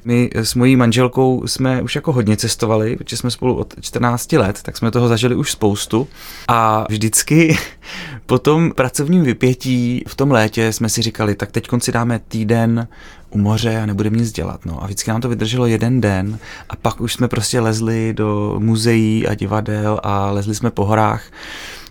My 0.05 0.31
s 0.35 0.55
mojí 0.55 0.77
manželkou 0.77 1.47
jsme 1.47 1.83
už 1.83 1.95
jako 1.95 2.13
hodně 2.13 2.37
cestovali, 2.37 2.97
protože 2.97 3.17
jsme 3.17 3.31
spolu 3.31 3.55
od 3.55 3.75
14 3.81 4.33
let, 4.33 4.63
tak 4.63 4.77
jsme 4.77 4.91
toho 4.91 5.09
zažili 5.09 5.35
už 5.35 5.53
spoustu. 5.53 6.09
A 6.49 6.87
vždycky 6.89 7.57
po 8.27 8.39
tom 8.39 8.71
pracovním 8.71 9.23
vypětí 9.23 10.05
v 10.09 10.15
tom 10.15 10.31
létě 10.31 10.73
jsme 10.73 10.89
si 10.89 11.03
říkali, 11.03 11.35
tak 11.35 11.53
teď 11.53 11.69
si 11.79 11.93
dáme 11.93 12.21
týden 12.29 12.89
u 13.31 13.39
moře 13.39 13.81
a 13.81 13.87
nebudeme 13.87 14.17
nic 14.17 14.33
dělat. 14.33 14.67
No. 14.67 14.83
A 14.83 14.87
vždycky 14.87 15.11
nám 15.11 15.21
to 15.21 15.29
vydrželo 15.29 15.67
jeden 15.67 16.01
den 16.01 16.39
a 16.69 16.77
pak 16.77 17.01
už 17.01 17.13
jsme 17.13 17.29
prostě 17.29 17.61
lezli 17.61 18.13
do 18.17 18.57
muzeí 18.59 19.27
a 19.27 19.35
divadel 19.35 20.01
a 20.03 20.31
lezli 20.31 20.55
jsme 20.55 20.71
po 20.71 20.85
horách. 20.85 21.23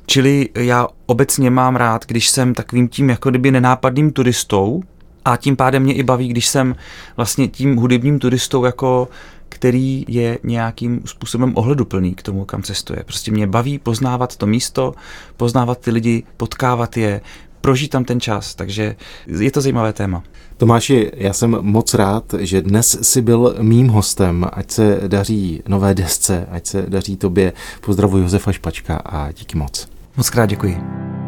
Čili 0.06 0.50
já 0.56 0.88
obecně 1.06 1.50
mám 1.50 1.76
rád, 1.76 2.06
když 2.06 2.30
jsem 2.30 2.54
takovým 2.54 2.88
tím 2.88 3.10
jako 3.10 3.30
kdyby 3.30 3.52
nenápadným 3.52 4.12
turistou 4.12 4.84
a 5.26 5.38
tím 5.38 5.56
pádem 5.56 5.84
mě 5.84 5.94
i 5.94 6.04
baví, 6.04 6.28
když 6.28 6.48
jsem 6.48 6.76
vlastně 7.18 7.48
tím 7.48 7.76
hudebním 7.76 8.20
turistou 8.20 8.66
jako 8.66 9.08
který 9.54 10.06
je 10.08 10.40
nějakým 10.44 11.02
způsobem 11.06 11.52
ohleduplný 11.56 12.16
k 12.16 12.22
tomu, 12.22 12.46
kam 12.46 12.64
cestuje. 12.64 13.04
Prostě 13.06 13.32
mě 13.32 13.48
baví 13.48 13.80
poznávat 13.80 14.36
to 14.36 14.46
místo, 14.46 14.94
poznávat 15.38 15.78
ty 15.78 15.92
lidi, 15.92 16.24
potkávat 16.38 16.98
je, 16.98 17.22
prožít 17.62 17.92
tam 17.92 18.06
ten 18.06 18.20
čas, 18.20 18.56
takže 18.56 18.96
je 19.28 19.52
to 19.52 19.62
zajímavé 19.62 19.94
téma. 19.94 20.24
Tomáši, 20.58 21.12
já 21.16 21.34
jsem 21.34 21.58
moc 21.62 21.94
rád, 21.94 22.36
že 22.40 22.62
dnes 22.62 22.98
si 23.02 23.22
byl 23.22 23.56
mým 23.62 23.88
hostem, 23.88 24.46
ať 24.54 24.72
se 24.72 25.02
daří 25.08 25.64
nové 25.68 25.94
desce, 25.94 26.48
ať 26.52 26.68
se 26.68 26.86
daří 26.88 27.18
tobě. 27.18 27.54
Pozdravuji 27.82 28.24
Josefa 28.24 28.52
Špačka 28.52 28.96
a 28.96 29.32
díky 29.32 29.58
moc. 29.58 29.88
Moc 30.18 30.30
krát 30.30 30.46
děkuji. 30.46 31.23